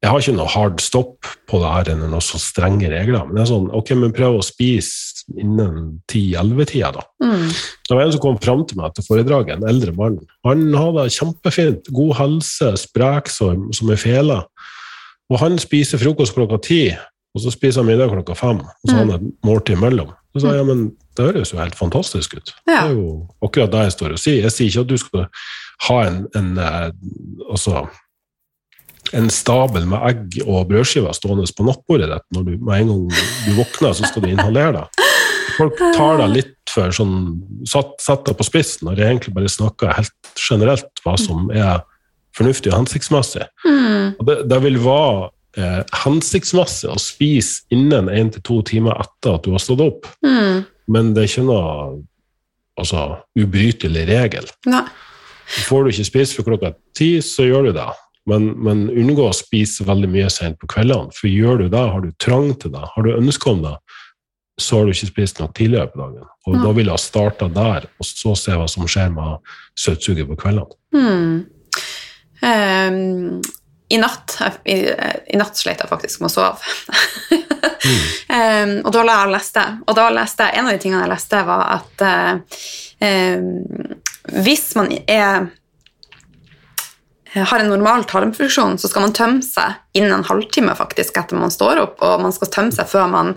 [0.03, 3.27] jeg har ikke noe hard stopp på det her enn noen så strenge regler.
[3.27, 7.05] Men det er sånn, ok, men prøv å spise innen 10-11-tida, da.
[7.25, 7.47] Mm.
[7.89, 10.19] Det var en som kom fram til meg etter foredraget, en eldre mann.
[10.47, 14.41] Han hadde kjempefint, god helse, sprek som, som en fele.
[15.31, 16.83] Og han spiser frokost klokka ti,
[17.35, 18.65] og så spiser han middag klokka fem.
[18.65, 20.11] Og så har han et måltid imellom.
[20.35, 20.85] Så sa jeg ja, men
[21.19, 22.53] det høres jo helt fantastisk ut.
[22.67, 23.07] Det er jo
[23.43, 24.45] akkurat det jeg står og sier.
[24.47, 25.27] Jeg sier ikke at du skal
[25.89, 26.89] ha en, en eh,
[27.51, 27.85] altså,
[29.17, 33.23] en stabel med egg og brødskiver stående på nattbordet ditt når du med en gang
[33.47, 35.07] du våkner, så skal du inhalere det.
[35.57, 37.17] Folk tar deg litt for sånn
[37.69, 41.83] satt, satt deg på spissen når jeg egentlig bare snakker helt generelt hva som er
[42.39, 43.45] fornuftig og hensiktsmessig.
[43.67, 44.15] Mm.
[44.21, 49.35] Og det, det vil være eh, hensiktsmessig å spise innen én til to timer etter
[49.35, 50.63] at du har stått opp, Mm.
[50.91, 51.65] men det er ikke noe
[52.79, 53.03] altså,
[53.39, 54.47] ubrytelig regel.
[54.71, 54.85] Nei.
[55.67, 57.89] Får du ikke spise for klokka ti, så gjør du det.
[58.29, 61.13] Men, men unngå å spise veldig mye sent på kveldene.
[61.17, 63.77] For gjør du det, har du trang til det, har du ønske om det,
[64.61, 66.27] så har du ikke spist nok tidligere på dagen.
[66.47, 66.63] Og Ja.
[66.63, 69.39] da vil jeg starte der, og så se hva som skjer med
[69.79, 70.77] søtsuget på kveldene.
[70.93, 71.47] Hmm.
[72.43, 73.41] Um,
[73.91, 74.77] I natt i,
[75.33, 76.59] i natt slet jeg faktisk med å sove.
[78.31, 79.63] Ehm, og da la jeg og leste.
[79.89, 82.61] Og da leste jeg, en av de tingene jeg leste, var at uh,
[83.01, 83.97] um,
[84.45, 85.49] hvis man er
[87.35, 91.51] har en normal tarmfunksjon, så skal man tømme seg innen en halvtime faktisk etter man
[91.55, 93.37] står opp, og man skal tømme seg før man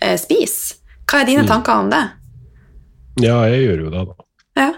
[0.00, 0.76] eh, spiser.
[1.04, 1.48] Hva er dine Mm.
[1.48, 2.02] tanker om det?
[3.20, 4.14] Ja, jeg gjør jo det, da.
[4.62, 4.70] Ja.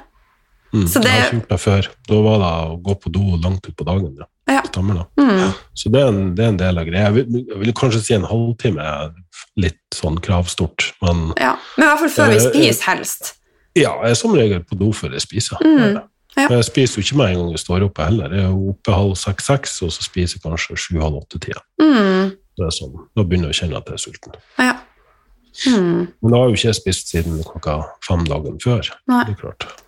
[0.74, 0.86] Mm.
[0.88, 1.88] Så det- Jeg har ikke gjort det før.
[2.08, 4.16] Da var det å gå på do langt utpå dagen.
[4.18, 4.26] Ja.
[4.48, 4.62] Ja.
[4.62, 5.06] Stemmer det.
[5.24, 5.52] Mm.
[5.74, 7.04] Så det er, en, det er en del av greia.
[7.06, 9.14] Jeg vil, jeg vil kanskje si en halvtime er
[9.56, 11.56] litt sånn kravstort, men ja.
[11.76, 13.32] Men i hvert fall før vi Eh, spiser, helst.
[13.74, 15.56] ja, jeg er som regel på do før jeg spiser.
[15.64, 16.02] Mm.
[16.36, 16.50] Ja.
[16.52, 18.34] Jeg spiser jo ikke med en gang jeg står oppe heller.
[18.36, 21.62] Jeg er oppe halv seks-seks, og så spiser jeg kanskje sju-halv åtte-tida.
[21.80, 22.34] Mm.
[22.56, 22.92] Det sånn.
[23.16, 24.36] Da begynner jeg å kjenne at jeg er sulten.
[24.60, 24.76] Ja.
[25.64, 26.04] Mm.
[26.20, 28.92] Men da har jo ikke jeg spist siden klokka fem dagen før.
[29.08, 29.24] Nei.
[29.28, 29.64] Det er klart.
[29.64, 29.82] Da.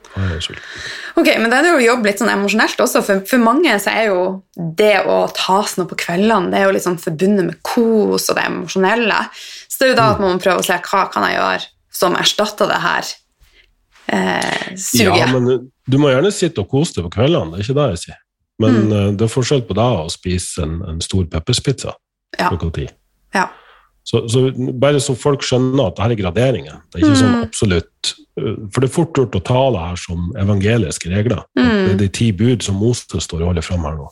[1.20, 3.03] Ok, men det er jo jobb litt sånn emosjonelt også.
[3.07, 4.22] For, for mange så er jo
[4.57, 8.30] det å ta seg noe på kveldene det er jo litt sånn forbundet med kos
[8.30, 9.20] og det emosjonelle.
[9.68, 11.68] Så det er jo da at man prøver å se hva kan jeg gjøre
[11.99, 13.12] som erstatter det her
[14.13, 15.17] eh, suget.
[15.19, 17.89] Ja, men du må gjerne sitte og kose deg på kveldene, det er ikke det
[17.95, 18.21] jeg sier.
[18.59, 18.93] Men Mm.
[18.93, 21.93] eh, det er forskjell på deg å spise en, en stor pepperspizza
[22.39, 22.49] Ja.
[22.51, 22.89] klokka ti.
[23.35, 23.49] Ja.
[24.05, 24.51] Så, så
[24.81, 26.77] bare så folk skjønner at det her er graderinger.
[26.91, 27.43] Det er ikke sånn Mm.
[27.45, 31.43] absolutt uh, For det er fort gjort å ta det her som evangeliske regler.
[31.59, 31.85] Mm.
[31.85, 34.09] Det er de ti bud som Moses står og holder fram her nå.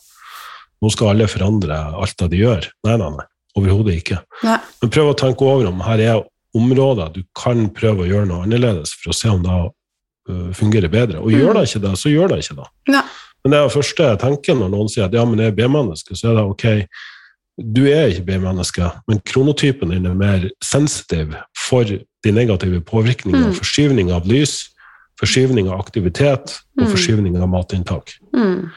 [0.83, 2.67] Nå skal alle forandre alt det de gjør.
[2.85, 3.25] Nei, nei, nei.
[3.57, 4.19] Overhodet ikke.
[4.45, 4.59] Nei.
[4.83, 6.23] Men prøv å tenke over om her er
[6.55, 9.51] områder du kan prøve å gjøre noe annerledes for å se om det
[10.53, 11.19] fungerer bedre.
[11.21, 12.69] Og gjør det ikke det, så gjør det ikke det.
[12.95, 13.03] Ja.
[13.45, 15.57] Men det er det første jeg tenker når noen sier at ja, men jeg er
[15.59, 16.65] B-menneske, så er det ok,
[17.77, 21.35] du er ikke B-menneske, men kronotypen din er mer sensitiv
[21.69, 23.55] for de negative påvirkningene, Mm.
[23.55, 24.69] forskyvning av lys,
[25.21, 26.91] forskyvning av aktivitet og Mm.
[26.91, 28.13] forskyvning av matinntak.
[28.35, 28.71] Mm.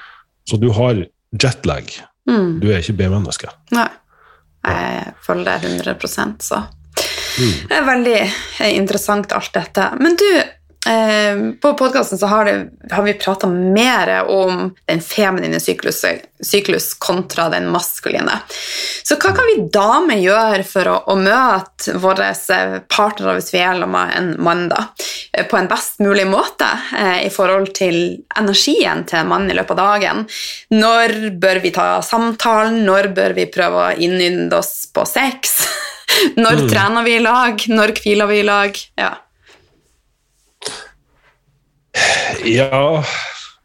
[0.48, 1.90] Så du har jetlag,
[2.30, 2.60] Mm.
[2.62, 3.50] du er ikke B-menneske.
[3.72, 3.90] Nei.
[4.66, 6.64] Jeg følger det 100% så
[7.40, 7.68] Mm.
[7.70, 9.92] det er veldig eh, interessant alt dette.
[10.00, 10.44] Men du, eh,
[11.62, 16.06] på podkasten har, har vi prata mer om den feminine syklus,
[16.44, 18.32] syklus kontra den maskuline.
[19.04, 22.32] Så hva kan vi damer gjøre for å, å møte våre
[22.90, 24.86] partnere hvis vi er sammen med en mann, da,
[25.34, 26.68] eh, på en best mulig måte
[26.98, 28.00] eh, i forhold til
[28.40, 30.26] energien til en mann i løpet av dagen?
[30.74, 32.86] Når bør vi ta samtalen?
[32.88, 35.60] Når bør vi prøve å innynde oss på sex?
[36.40, 36.70] Når Mm.
[36.72, 37.62] trener vi i lag?
[37.70, 38.80] Når hviler vi i lag?
[38.98, 39.12] Ja.
[42.48, 43.04] Ja,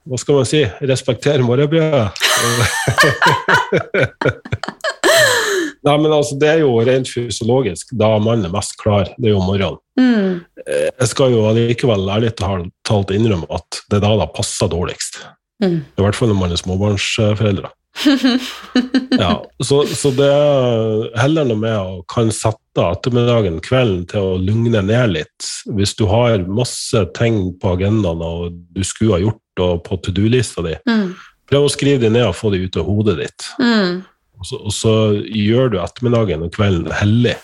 [0.05, 0.62] hva skal man si?
[0.85, 2.11] Respektere morgenbrødet.
[5.85, 9.35] Nei, men altså, Det er jo rent fysiologisk da mannen er mest klar, det er
[9.35, 9.80] jo morgenen.
[10.01, 10.45] Mm.
[10.64, 15.20] Jeg skal jo allikevel ærlig talt innrømme at det er da det passer dårligst.
[15.62, 15.80] Mm.
[15.85, 17.70] I hvert fall når man er småbarnsforeldre.
[19.24, 24.40] Ja, så, så det er heller noe med å kan sette ettermiddagen, kvelden, til å
[24.42, 25.51] lugne ned litt.
[25.76, 30.14] Hvis du har masse ting på agendaen og du skulle ha gjort og på to
[30.16, 31.14] do-lista di, Mm.
[31.47, 33.49] prøv å skrive dem ned og få dem ut av hodet ditt.
[33.61, 34.03] Mm.
[34.40, 34.95] Og så, og så
[35.30, 37.36] gjør du ettermiddagen og kvelden hellig.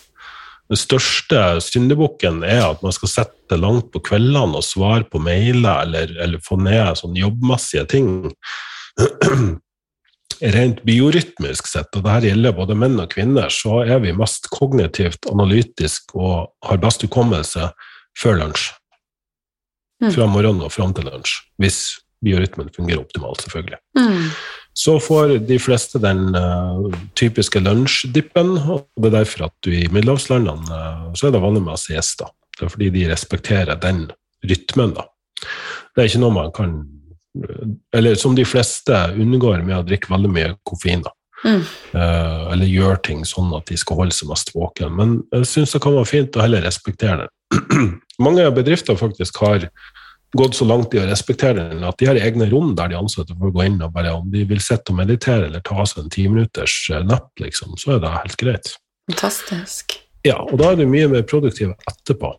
[0.71, 5.87] Den største syndebukken er at man skal sette langt på kveldene og svare på mailer
[5.87, 8.11] eller, eller få ned sånn jobbmessige ting.
[10.41, 15.29] Rent biorytmisk sett, og dette gjelder både menn og kvinner, så er vi mest kognitivt
[15.29, 17.69] analytisk og har best hukommelse
[18.19, 18.71] før lunsj.
[20.01, 20.13] Mm.
[20.15, 21.35] Fra morgenen og fram til lunsj.
[21.61, 21.81] Hvis
[22.25, 23.81] biorytmen fungerer optimalt, selvfølgelig.
[23.99, 24.31] Mm.
[24.81, 26.89] Så får de fleste den uh,
[27.19, 31.65] typiske lunsjdippen, og det er derfor at du i middelhavslandene uh, så er det vanlig
[31.67, 32.31] med siesta.
[32.57, 34.07] Det er fordi de respekterer den
[34.47, 35.05] rytmen, da.
[35.93, 36.75] Det er ikke noe man kan
[37.95, 41.05] Eller som de fleste unngår med å drikke veldig mye koffein.
[41.45, 41.63] Mm.
[41.97, 44.93] Eh, eller gjøre ting sånn at de skal holde seg mest våken.
[44.99, 47.61] Men jeg syns det kan være fint å heller respektere det.
[48.27, 49.71] Mange bedrifter faktisk har
[50.37, 53.35] gått så langt i å respektere den at de har egne rom der de ansatte
[53.39, 56.13] får gå inn og bare om de vil sitte og meditere eller ta seg en
[56.13, 56.77] timinutters
[57.09, 58.71] napp, liksom, så er det helt greit.
[59.11, 59.97] Fantastisk.
[60.27, 62.35] Ja, og da er du mye mer produktiv etterpå.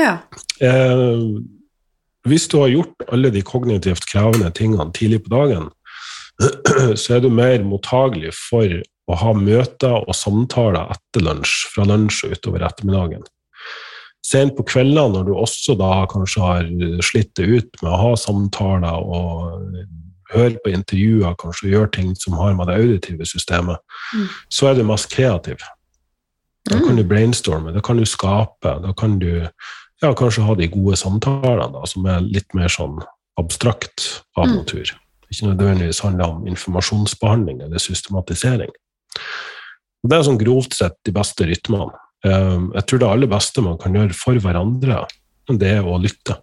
[0.00, 0.16] Ja.
[0.64, 1.26] Eh,
[2.28, 5.68] hvis du har gjort alle de kognitivt krevende tingene tidlig på dagen,
[7.00, 12.26] så er du mer mottagelig for å ha møter og samtaler etter lunsj, fra lunsj
[12.26, 13.24] og utover ettermiddagen.
[14.26, 16.68] Sent på kveldene, når du også da kanskje har
[17.04, 19.80] slitt det ut med å ha samtaler og
[20.30, 23.80] høre på intervjuer, kanskje gjøre ting som har med det auditive systemet,
[24.14, 24.26] Mm.
[24.50, 25.58] så er du mest kreativ.
[26.68, 29.48] Da kan du brainstorme, da kan du skape, da kan du
[30.02, 32.98] ja, kanskje ha de gode samtalene da, som er litt mer sånn
[33.40, 34.56] abstrakt av Mm.
[34.56, 34.90] natur.
[35.30, 38.70] Ikke nødvendigvis handler om informasjonsbehandling eller systematisering.
[40.02, 41.92] Det er sånn grovt sett de beste rytmene.
[42.24, 45.06] Eh, Jeg tror det aller beste man kan gjøre for hverandre,
[45.48, 46.36] det er å lytte.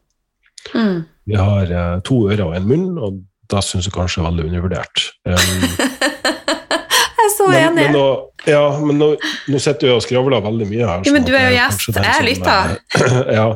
[0.74, 1.06] Mm.
[1.28, 4.46] Vi har eh, to ører og en munn, og det syns jeg kanskje er veldig
[4.50, 5.12] undervurdert.
[7.54, 8.06] Jeg er så er Men, nå,
[8.48, 9.08] ja, men nå,
[9.48, 11.08] nå sitter jeg og skravler veldig mye her.
[11.08, 11.88] Ja, men du er jo gjest.
[11.96, 12.76] Jeg lytter.
[13.00, 13.48] eh, ja.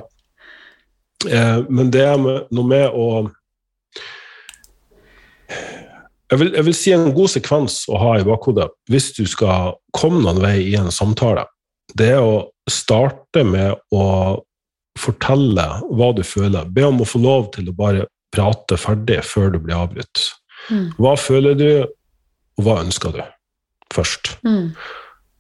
[1.30, 3.08] Eh, Men det er noe med å
[6.32, 9.74] jeg vil, jeg vil si en god sekvens å ha i bakhodet hvis du skal
[9.92, 11.44] komme noen vei i en samtale.
[11.92, 14.06] Det er å starte med å
[15.00, 16.70] fortelle hva du føler.
[16.72, 20.24] Be om å få lov til å bare prate ferdig før du blir avbrutt.
[20.72, 20.88] Mm.
[21.02, 21.70] Hva føler du,
[22.56, 23.22] og hva ønsker du?
[23.92, 24.36] Først.
[24.48, 24.72] Mm.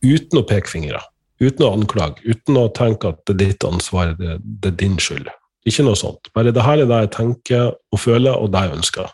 [0.03, 0.99] Uten å peke fingre,
[1.41, 4.97] uten å anklage, uten å tenke at det er ditt ansvar, det, det er din
[5.01, 5.29] skyld.
[5.69, 6.31] Ikke noe sånt.
[6.33, 9.11] Bare det her er det jeg tenker og føler, og det jeg ønsker.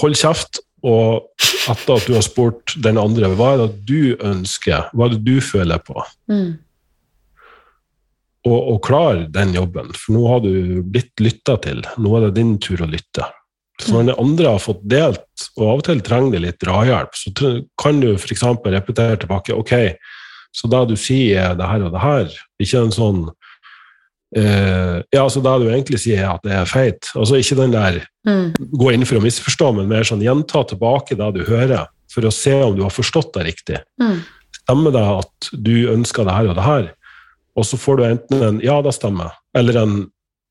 [0.00, 1.28] Hold kjeft, og
[1.70, 5.24] etter at du har spurt den andre hva er det du ønsker, hva er det
[5.26, 6.58] du føler på, Mm.
[8.48, 11.84] og, og klar den jobben, for nå har du blitt lytta til.
[11.98, 13.28] Nå er det din tur å lytte.
[13.82, 17.14] Så når den andre har fått delt, og av og til trenger det litt drahjelp,
[17.18, 17.32] så
[17.80, 18.44] kan du f.eks.
[18.64, 19.74] repetere tilbake ok,
[20.52, 23.22] så det du sier er det her og det her, ikke en sånn
[24.36, 27.10] eh, Ja, så det du egentlig sier er at det er feit.
[27.16, 28.52] Altså ikke den der Mm.
[28.78, 32.30] gå inn for å misforstå, men mer sånn gjenta tilbake det du hører, for å
[32.30, 33.80] se om du har forstått det riktig.
[33.98, 34.20] Mm.
[34.62, 36.90] Stemmer det at du ønsker det her og det her?
[37.58, 40.10] Og så får du enten en 'ja, det stemmer', eller en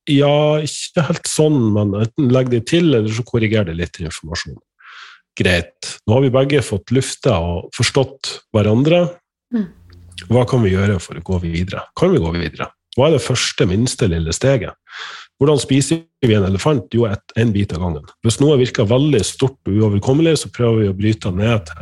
[0.10, 4.58] 'ja, ikke helt sånn', men enten legg det til, eller så korriger det litt informasjon.
[5.38, 6.00] Greit.
[6.08, 9.08] Nå har vi begge fått lufta og forstått hverandre.
[9.54, 9.68] Mm.
[10.30, 11.86] Hva kan vi gjøre for å gå videre?
[11.98, 12.68] Kan vi gå videre?
[12.98, 14.76] Hva er det første, minste lille steget?
[15.40, 16.92] Hvordan spiser vi en elefant?
[16.94, 18.10] Jo, et, en bit av gangen.
[18.26, 21.82] Hvis noe virker veldig stort og uoverkommelig, så prøver vi å bryte det ned til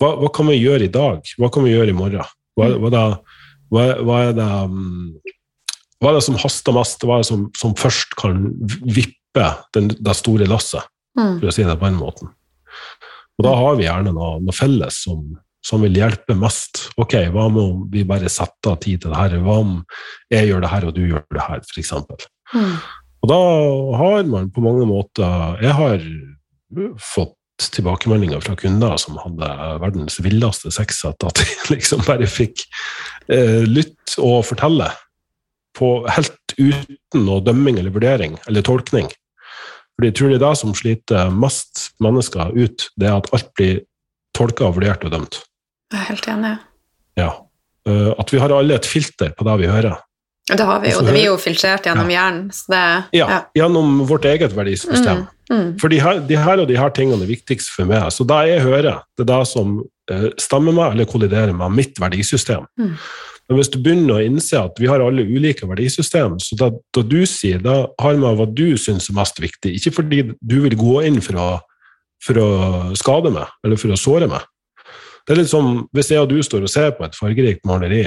[0.00, 1.20] hva, hva kan vi gjøre i dag?
[1.38, 2.30] Hva kan vi gjøre i morgen?
[2.58, 3.02] Hva, hva, da,
[3.72, 5.12] hva, er det, um,
[6.02, 7.04] hva er det som haster mest?
[7.06, 8.42] Hva er det som, som først kan
[8.82, 9.46] vippe
[9.76, 11.42] den, det store lasset, Mm.
[11.42, 12.30] for å si det på den måten?
[13.36, 15.26] Og da har vi gjerne noe, noe felles som,
[15.64, 16.86] som vil hjelpe mest.
[16.96, 19.36] Ok, hva om vi bare setter av tid til det her?
[19.44, 19.74] Hva om
[20.32, 21.92] jeg gjør det her, og du gjør det her, f.eks.?
[22.56, 22.74] Mm.
[23.22, 23.38] Og da
[24.00, 26.02] har man på mange måter Jeg har
[26.98, 27.36] fått
[27.76, 29.48] tilbakemeldinger fra kunder som hadde
[29.82, 32.64] verdens villeste sex at de liksom bare fikk
[33.28, 34.88] eh, lytte og fortelle
[35.78, 39.08] på, helt uten noe dømming eller vurdering eller tolkning.
[39.96, 43.50] Fordi jeg tror det er det som sliter mest mennesker ut, det er at alt
[43.58, 43.82] blir
[44.36, 45.42] tolka, vurdert og dømt.
[45.92, 46.54] Jeg er helt enig.
[47.20, 47.32] Ja.
[47.88, 50.00] Eh, at vi har alle et filter på det vi hører.
[50.48, 51.02] Det har vi jo.
[51.06, 52.48] Det blir jo filtrert gjennom hjernen.
[52.50, 55.26] Så det, Ja, Gjennom vårt eget verdisystem.
[55.50, 58.10] Mm, mm, For de her, de her og de her tingene er viktigst for meg.
[58.10, 62.00] Så det jeg hører, det er det som eh, stemmer meg eller kolliderer med mitt
[62.00, 62.66] verdisystem.
[62.80, 62.96] Mm.
[63.50, 67.02] Men hvis du begynner å innse at vi har alle ulike verdisystem, så da, da
[67.04, 69.74] du sier, da har vi hva du syns er mest viktig.
[69.76, 71.48] Ikke fordi du vil gå inn for å,
[72.22, 72.48] for å
[72.98, 74.46] skade meg, eller for å såre meg.
[75.26, 78.06] Det er litt som hvis jeg og du står og ser på et fargerikt maleri,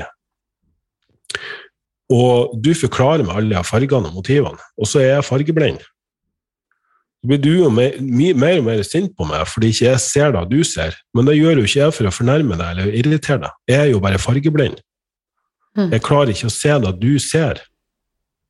[2.13, 5.83] og du forklarer meg alle fargene og motivene, og så er jeg fargeblind.
[7.25, 7.95] Så blir du jo mer,
[8.37, 10.93] mer og mer sint på meg fordi ikke jeg ser det du ser.
[11.17, 13.55] Men det gjør jo ikke jeg for å fornærme deg eller irritere deg.
[13.71, 14.77] Jeg er jo bare fargeblind.
[15.75, 15.89] Mm.
[15.91, 17.61] Jeg klarer ikke å se det du ser.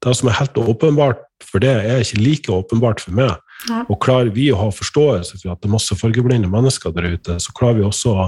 [0.05, 3.39] Det som er helt åpenbart for det, er ikke like åpenbart for meg.
[3.69, 3.81] Ja.
[3.89, 7.39] Og klarer vi å ha forståelse for at det er masse fargeblinde mennesker der ute,
[7.41, 8.27] så klarer vi også å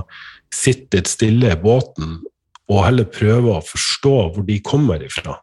[0.53, 2.17] sitte litt stille i båten
[2.67, 5.37] og heller prøve å forstå hvor de kommer ifra.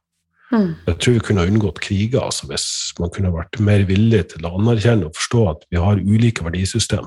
[0.53, 0.73] mm.
[0.89, 2.67] Jeg tror vi kunne unngått kriger altså, hvis
[2.99, 7.07] man kunne vært mer villig til å anerkjenne og forstå at vi har ulike verdisystem.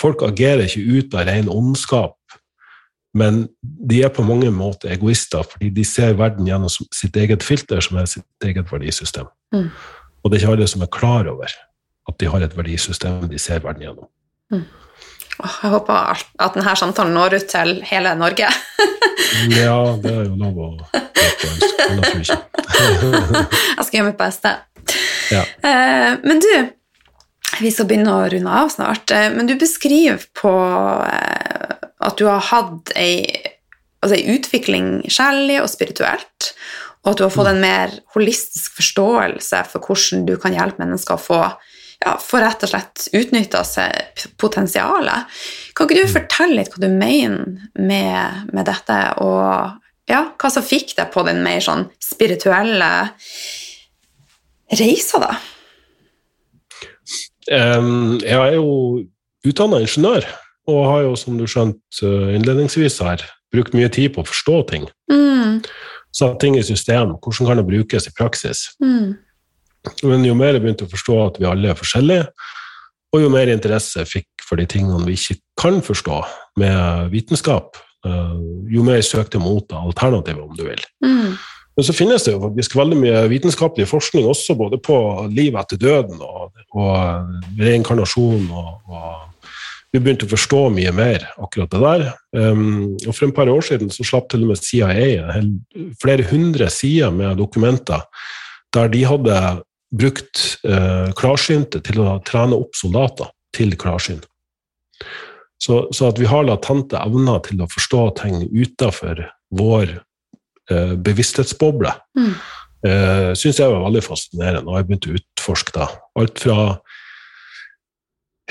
[0.00, 2.18] Folk agerer ikke ut av ren ondskap,
[3.14, 7.80] men de er på mange måter egoister fordi de ser verden gjennom sitt eget filter,
[7.84, 9.28] som er sitt eget verdisystem.
[9.54, 9.68] Mm.
[10.24, 11.52] Og det er ikke alle som er klar over
[12.08, 14.08] at de har et verdisystem de ser verden gjennom.
[14.54, 15.94] Åh, Jeg håper
[16.38, 18.50] at denne samtalen når ut til hele Norge.
[19.50, 21.00] Ja, det er jo lov å håpe
[22.14, 24.52] jeg skal gjøre mitt beste.
[25.32, 25.42] Ja.
[25.42, 26.50] Eh, men du,
[27.60, 29.10] vi skal begynne å runde av snart.
[29.14, 30.54] Eh, men du beskriver på
[31.06, 31.74] eh,
[32.04, 33.26] at du har hatt ei,
[34.02, 36.50] altså ei utvikling sjelelig og spirituelt,
[37.04, 41.18] og at du har fått en mer holistisk forståelse for hvordan du kan hjelpe mennesker
[41.18, 41.40] å få
[42.04, 45.30] ja, få rett og slett utnytta seg potensialet.
[45.76, 50.66] Kan ikke du fortelle litt hva du mener med, med dette, og ja, hva som
[50.66, 52.90] fikk deg på den mer sånn spirituelle
[54.74, 55.32] reisa, da?
[57.48, 59.04] Jeg er jo
[59.44, 60.26] utdanna ingeniør,
[60.70, 63.24] og har jo, som du skjønte eh, innledningsvis her,
[63.54, 64.88] brukt mye tid på å forstå ting.
[65.12, 65.60] Mm,
[66.14, 67.16] Satt ting i system.
[67.18, 68.68] Hvordan kan det brukes i praksis?
[68.82, 69.14] mm,
[70.06, 72.28] Men jo mer jeg begynte å forstå at vi alle er forskjellige,
[73.14, 76.22] og jo mer interesse jeg fikk for de tingene vi ikke kan forstå
[76.60, 77.76] med vitenskap,
[78.06, 78.38] uh,
[78.70, 80.82] jo mer jeg søkte mot alternativet, om du vil.
[81.04, 81.36] Mm.
[81.74, 84.96] Men så finnes det jo faktisk veldig mye vitenskapelig forskning også, både på
[85.34, 88.46] liv etter døden og, og reinkarnasjon.
[88.50, 89.48] Og, og,
[89.94, 92.04] vi begynte å forstå mye mer akkurat det der.
[92.34, 95.44] Um, og For en par år siden så slapp til og med CIA
[96.02, 98.02] flere hundre sider med dokumenter
[98.74, 99.36] der de hadde
[99.94, 104.18] brukt uh, klarsynte til å trene opp soldater til klarsyn.
[105.62, 109.22] Så, så, at vi har latente evner til å forstå ting utafor
[109.54, 109.94] vår
[110.70, 112.34] eh, bevissthetsboble, mm.
[112.88, 115.88] eh, syns jeg var veldig fascinerende, og jeg begynte å utforske det.
[116.20, 116.58] Alt fra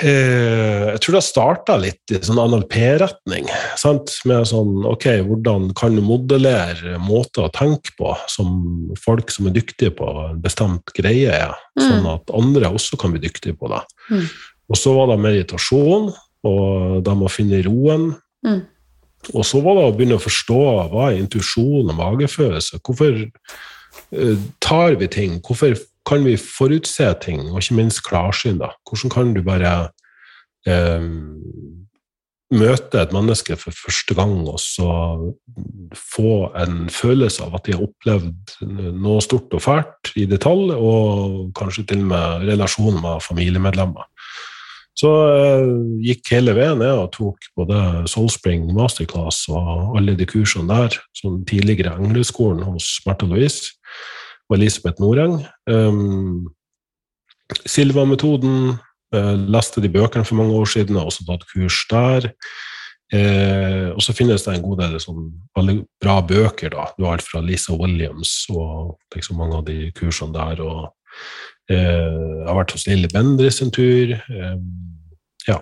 [0.02, 3.50] eh, Jeg tror det starta litt i sånn NLP-retning.
[4.30, 9.58] Med sånn Ok, hvordan kan du modellere måter å tenke på som folk som er
[9.60, 11.86] dyktige på en bestemt greie, er, mm.
[11.86, 13.84] sånn at andre også kan bli dyktige på det.
[14.12, 14.28] Mm.
[14.72, 16.14] Og så var det meditasjon,
[16.48, 18.12] og det med å finne roen.
[18.46, 18.62] Mm.
[19.32, 20.60] Og så var det å begynne å forstå
[20.92, 22.82] hva er intuisjon og magefølelse.
[22.84, 25.40] Hvorfor uh, tar vi ting?
[25.46, 28.60] Hvorfor kan vi forutse ting, og ikke minst klarsyn?
[28.60, 28.74] da?
[28.90, 29.72] Hvordan kan du bare
[30.68, 31.06] eh,
[32.54, 34.90] møte et menneske for første gang og så
[35.98, 38.56] få en følelse av at de har opplevd
[39.00, 44.10] noe stort og fælt i detalj, og kanskje til og med relasjoner med familiemedlemmer.
[45.00, 45.70] Så uh,
[46.06, 47.78] gikk hele veien ned og tok både
[48.12, 53.74] Soulspring Masterclass og alle de kursene der, som tidligere Engleskolen hos Märtha Louise
[54.50, 55.40] og Elisabeth Noreng.
[55.70, 56.52] Um,
[57.66, 58.76] Silva-metoden,
[59.16, 62.30] uh, leste de bøkene for mange år siden, har også tatt kurs der.
[63.14, 65.32] Uh, og så finnes det en god del sånn,
[66.02, 66.74] bra bøker.
[66.74, 66.92] da.
[66.98, 70.62] Du har alt fra Lisa Williams og liksom mange av de kursene der.
[70.62, 70.94] og
[71.72, 74.14] jeg har vært hos Lille Bendris en tur.
[75.48, 75.60] Ja.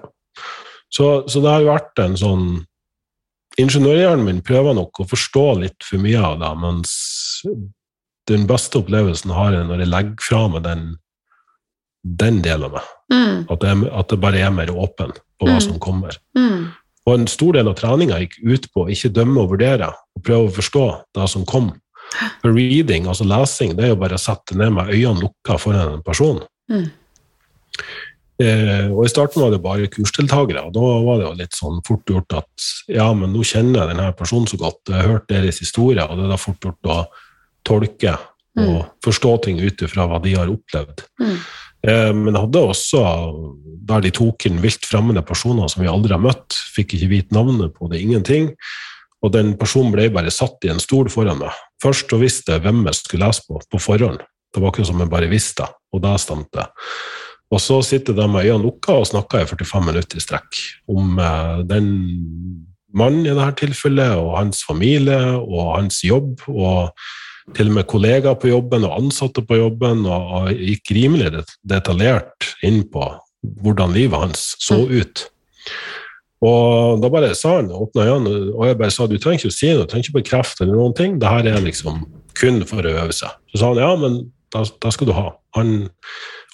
[0.92, 2.46] Så, så, det har jo vært en sånn
[3.60, 6.92] Ingeniørhjernen min prøver nok å forstå litt for mye av det, mens
[8.32, 10.86] den beste opplevelsen har jeg når jeg legger fra meg den,
[12.22, 12.94] den delen av meg.
[13.12, 13.36] Mm.
[13.52, 15.64] At, det, at, jeg, bare er mer åpen på hva mm.
[15.68, 16.16] som kommer.
[16.38, 16.70] Mm.
[17.08, 20.26] Og en stor del av treninga gikk ut på å ikke dømme og vurdere, og
[20.26, 20.86] prøve å forstå
[21.18, 21.74] det som kom.
[22.42, 25.98] For reading, altså lesing, det er jo bare å sette ned med øynene lukka foran
[25.98, 26.42] en person.
[26.72, 26.88] Mm.
[28.42, 31.82] Eh, og I starten var det bare kursdeltakere, og da var det jo litt sånn
[31.88, 35.30] fort gjort at ja, men nå kjenner jeg denne personen så godt, jeg har hørt
[35.32, 37.00] deres historie, og det er da fort gjort å
[37.68, 38.16] tolke
[38.60, 38.88] og mm.
[39.06, 41.04] forstå ting ut ifra hva de har opplevd.
[41.22, 41.36] Mm.
[41.88, 43.04] Eh, men jeg hadde også,
[43.92, 47.38] der de tok inn vilt fremmede personer som vi aldri har møtt, fikk ikke vite
[47.38, 48.52] navnet på det, ingenting.
[49.22, 51.58] Og den personen ble bare satt i en stol foran meg.
[51.84, 54.22] Først og visste jeg hvem jeg skulle lese på, på forhånd.
[54.52, 56.66] Det var ikke som jeg bare visste, og det stemte.
[57.52, 60.60] Og så sitter de med øynene lukka og snakker i 45 minutter i strekk
[60.92, 61.90] om eh, den
[62.96, 66.92] mannen i dette tilfellet, og hans familie og hans jobb, og
[67.56, 72.54] til og med kollegaer på jobben og ansatte på jobben, og, og gikk rimelig detaljert
[72.68, 73.10] inn på
[73.64, 74.92] hvordan livet hans så mm.
[75.02, 75.24] ut.
[76.42, 79.58] Og da bare sa han, åpna øynene, og jeg bare sa du trenger ikke å
[79.58, 82.06] si noe, du trenger ikke bekrefte eller noen ting, det her er liksom
[82.38, 83.36] kun for å øve seg.
[83.52, 84.24] Så sa han ja, men
[84.54, 85.28] da, da skal du ha.
[85.58, 85.76] Han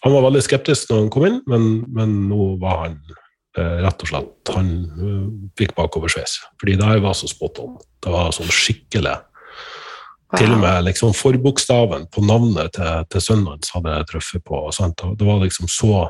[0.06, 3.00] han var veldig skeptisk når han kom inn, men, men nå var han
[3.58, 5.24] eh, rett og slett Han uh,
[5.60, 6.38] fikk bakoversveis.
[6.62, 7.80] Fordi det her var så spot on.
[8.04, 9.26] Det var sånn skikkelig wow.
[10.38, 14.62] Til og med liksom forbokstaven på navnet til, til sønnen hans hadde jeg truffet på.
[14.76, 15.04] Sant?
[15.18, 16.06] Det var liksom så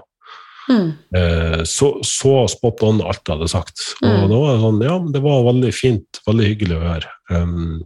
[0.70, 0.90] mm.
[1.20, 3.86] eh, så, så, spot on alt jeg hadde sagt.
[4.02, 4.26] Og mm.
[4.32, 7.14] det var sånn, ja, det var veldig fint, veldig hyggelig å høre.
[7.32, 7.80] Um,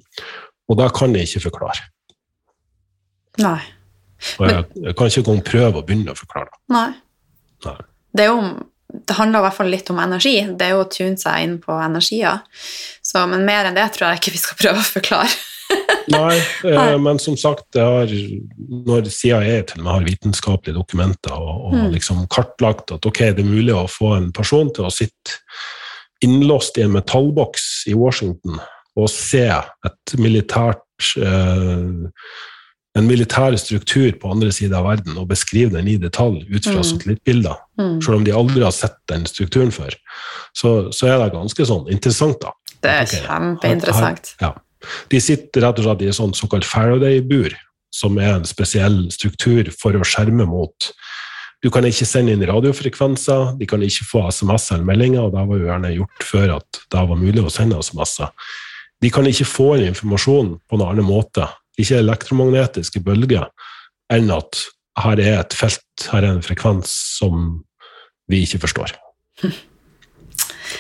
[0.72, 1.88] og det kan jeg ikke forklare.
[3.42, 3.60] Nei.
[4.38, 6.62] Og jeg, jeg kan ikke engang prøve å begynne å forklare det.
[6.76, 6.90] Nei.
[7.66, 7.78] Nei.
[8.18, 8.42] Det, jo,
[9.08, 10.36] det handler i hvert fall litt om energi.
[10.58, 12.44] Det er jo å tune seg inn på energier.
[13.06, 15.32] Så, men mer enn det tror jeg ikke vi skal prøve å forklare.
[16.12, 16.36] Nei,
[16.68, 18.12] eh, men som sagt, har,
[18.88, 21.90] når CIA til og med har vitenskapelige dokumenter og, og mm.
[21.96, 25.40] liksom kartlagt at ok, det er mulig å få en person til å sitte
[26.26, 28.60] innlåst i en metallboks i Washington
[29.00, 31.86] og se et militært eh,
[32.98, 36.82] en militær struktur på andre siden av verden og beskrive den i detalj ut fra
[36.82, 36.88] mm.
[36.90, 37.94] satellittbilder, mm.
[38.04, 39.96] selv om de aldri har sett den strukturen før,
[40.58, 42.52] så, så er det ganske sånn interessant, da.
[42.82, 44.34] Det er okay, kjempeinteressant.
[44.42, 44.52] ja.
[45.12, 47.56] De sitter rett og slett i et sånt såkalt Faraday-bur,
[47.94, 50.92] som er en spesiell struktur for å skjerme mot
[51.62, 55.44] Du kan ikke sende inn radiofrekvenser, de kan ikke få SMS eller meldinger, og det
[55.46, 58.32] var jo gjerne gjort før at det var mulig å sende SMS-er.
[59.06, 61.46] De kan ikke få inn informasjon på en annen måte
[61.78, 63.46] ikke elektromagnetiske bølger,
[64.10, 64.64] enn at
[65.02, 67.62] her er et felt, her er en frekvens som
[68.32, 68.98] vi ikke forstår.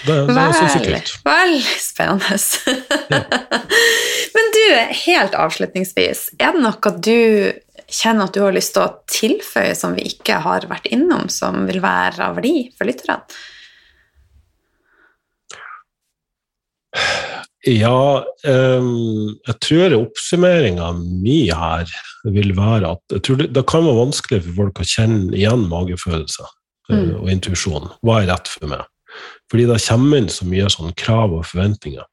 [0.07, 1.11] det, det syns jeg kult.
[1.25, 2.37] Veldig spennende.
[4.35, 4.65] Men du,
[5.05, 7.19] helt avslutningsvis, er det noe du
[7.91, 11.65] kjenner at du har lyst til å tilføye som vi ikke har vært innom, som
[11.69, 13.23] vil være av verdi for lytterne?
[17.67, 21.91] Ja, um, jeg tror oppsummeringa mi her
[22.25, 25.67] vil være at jeg tror det, det, kan være vanskelig for folk å kjenne igjen
[25.69, 26.49] magefølelser
[26.89, 26.95] mm.
[26.95, 27.91] uh, og intuisjon.
[28.01, 28.87] Hva er rett for meg?
[29.51, 32.07] Fordi det kommer inn så mye sånn krav og forventninger.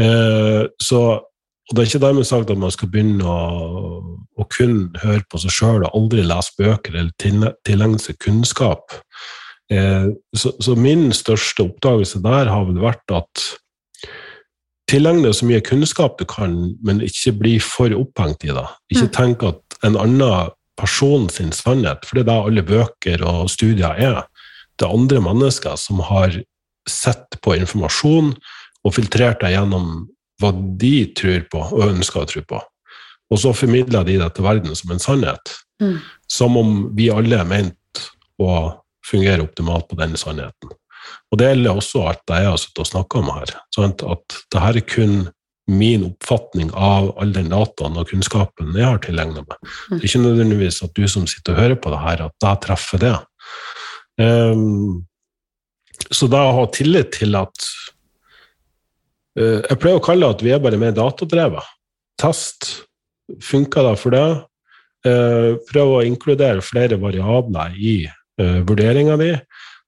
[0.00, 4.92] Eh, så, og Det er ikke dermed sagt at man skal begynne å, å kun
[5.02, 8.94] høre på seg sjøl og aldri lese bøker eller tilegne seg kunnskap.
[9.72, 13.44] Eh, så, så min største oppdagelse der har vel vært at
[14.90, 18.66] tilegne deg så mye kunnskap du kan, men ikke bli for opphengt i det.
[18.92, 19.14] Ikke mm.
[19.16, 23.98] tenk at en annen person sin sannhet, for det er det alle bøker og studier
[23.98, 24.22] er.
[24.82, 26.34] Er andre mennesker som har
[26.88, 28.32] sett på informasjon
[28.82, 30.08] og filtrert det gjennom
[30.42, 32.60] hva de tror på og ønsker å tro på.
[33.32, 35.54] Og så formidler de det til verden som en sannhet.
[35.82, 35.98] Mm.
[36.30, 38.02] Som om vi alle er ment
[38.42, 38.72] å
[39.06, 40.74] fungere optimalt på den sannheten.
[41.32, 43.54] Og det gjelder også alt det jeg har sittet og snakka om her.
[43.74, 44.02] Sant?
[44.02, 45.16] at det her er kun
[45.70, 49.58] min oppfatning av all den dataen og kunnskapen jeg har tilegna meg.
[49.90, 52.54] Det er ikke nødvendigvis at du som sitter og hører på det her, at det
[52.66, 53.14] treffer det.
[54.20, 55.04] Um,
[56.12, 57.66] så da å ha tillit til at
[59.38, 61.68] uh, Jeg pleier å kalle det at vi er bare mer datadrevet.
[62.20, 62.70] Test.
[63.42, 64.26] Funker det for det?
[65.06, 69.34] Uh, prøv å inkludere flere variabler i uh, vurderinga di.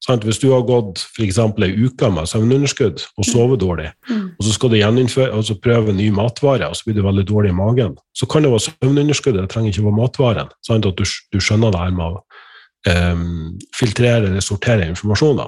[0.05, 1.39] Hvis du har gått f.eks.
[1.39, 4.35] ei uke med søvnunderskudd og sovet dårlig, mm.
[4.37, 7.57] og så skal du altså prøve ny matvare, og så blir du veldig dårlig i
[7.57, 10.51] magen, så kan det være søvnunderskuddet, det trenger ikke være matvaren.
[10.67, 10.85] Sant?
[10.85, 12.19] At du, du, skjønner det her med
[13.75, 15.41] filtrere eller sortere informasjon.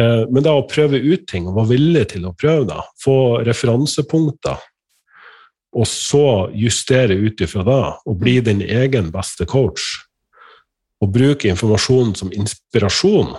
[0.00, 3.18] Uh, men det å prøve ut ting, og være villig til å prøve da, få
[3.46, 4.62] referansepunkter,
[5.74, 9.94] og så justere ut ifra det, og bli din egen beste coach
[11.02, 13.34] og bruke informasjonen som inspirasjon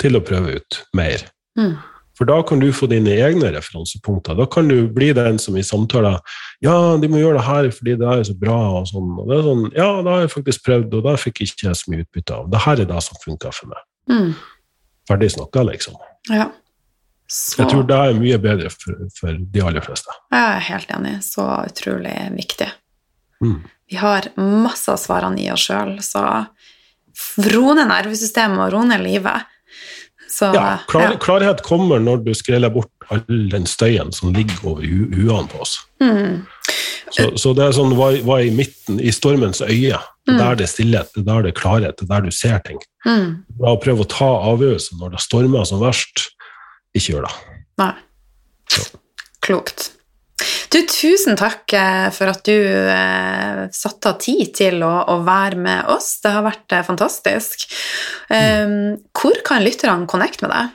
[0.00, 1.26] til å prøve ut mer.
[1.58, 1.76] Mm.
[2.18, 4.36] For da kan du få dine egne referansepunkter.
[4.38, 6.20] Da kan du bli den som i samtaler
[6.62, 8.58] Ja, de må gjøre det her fordi det er så bra.
[8.80, 9.14] Og sånn.
[9.18, 11.74] Og det er sånn, ja, da har jeg faktisk prøvd, og da fikk jeg ikke
[11.74, 12.50] så mye utbytte av.
[12.52, 13.88] Det her er det som funka for meg.
[14.12, 14.30] Mm.
[15.10, 15.98] Ferdig snakka, liksom.
[16.30, 16.48] Ja.
[17.26, 17.62] Så...
[17.62, 20.14] Jeg tror det er mye bedre for, for, de aller fleste.
[20.32, 21.16] Jeg er helt enig.
[21.26, 22.70] Så utrolig viktig.
[23.42, 23.58] Mm.
[23.90, 26.22] Vi har masse av svarene i oss sjøl, så
[27.50, 29.50] ro ned nervesystemet og ro ned livet.
[30.30, 34.56] Så, ja, klar, ja, klarhet kommer når du skreller bort all den støyen som ligger
[34.64, 35.76] over hu huene på oss.
[36.02, 36.42] Mm.
[37.14, 40.00] Så, så, det er sånn hva, hva i midten, i stormens øye.
[40.24, 40.38] Mm.
[40.40, 42.78] der det er stillhet, det der det er klarhet, det der du ser ting.
[43.04, 43.44] Mm.
[43.60, 46.30] Da prøve å ta avgjørelsen når det stormer som verst,
[46.96, 47.34] ikke gjør det.
[47.82, 47.90] Nei.
[48.72, 48.86] Så.
[49.44, 49.90] Klokt.
[50.74, 55.60] Du, tusen takk eh, for at du eh, satte av tid til å, å, være
[55.62, 56.16] med oss.
[56.24, 57.68] Det har vært eh, fantastisk.
[58.26, 60.74] Um, hvor kan lytterne connecte med deg?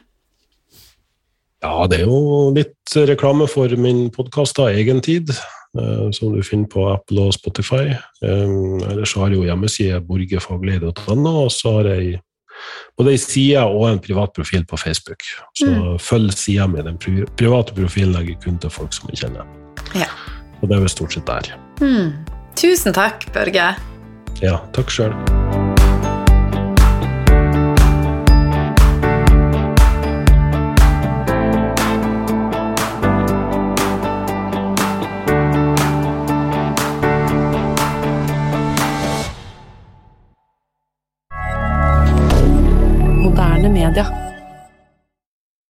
[1.66, 5.34] Ja, det er jo litt reklame for min podkast egen tid,
[5.76, 7.92] eh, som du finner på Apple og Spotify.
[8.24, 12.22] Um, ellers har jeg jo hjemmeside borgerfaglig.no, og så har jeg
[12.96, 15.28] både ei side og en privat profil på Facebook.
[15.60, 15.96] Så mm.
[16.00, 16.88] følg sida mi.
[16.88, 17.00] Den
[17.36, 19.69] private profilen legger kun til folk som jeg kjenner.
[19.98, 20.10] Ja.
[20.60, 21.54] Og det er vel stort sett der.
[21.80, 22.12] Mm.
[22.60, 23.72] Tusen takk, Børge.
[24.44, 25.16] Ja, takk sjøl.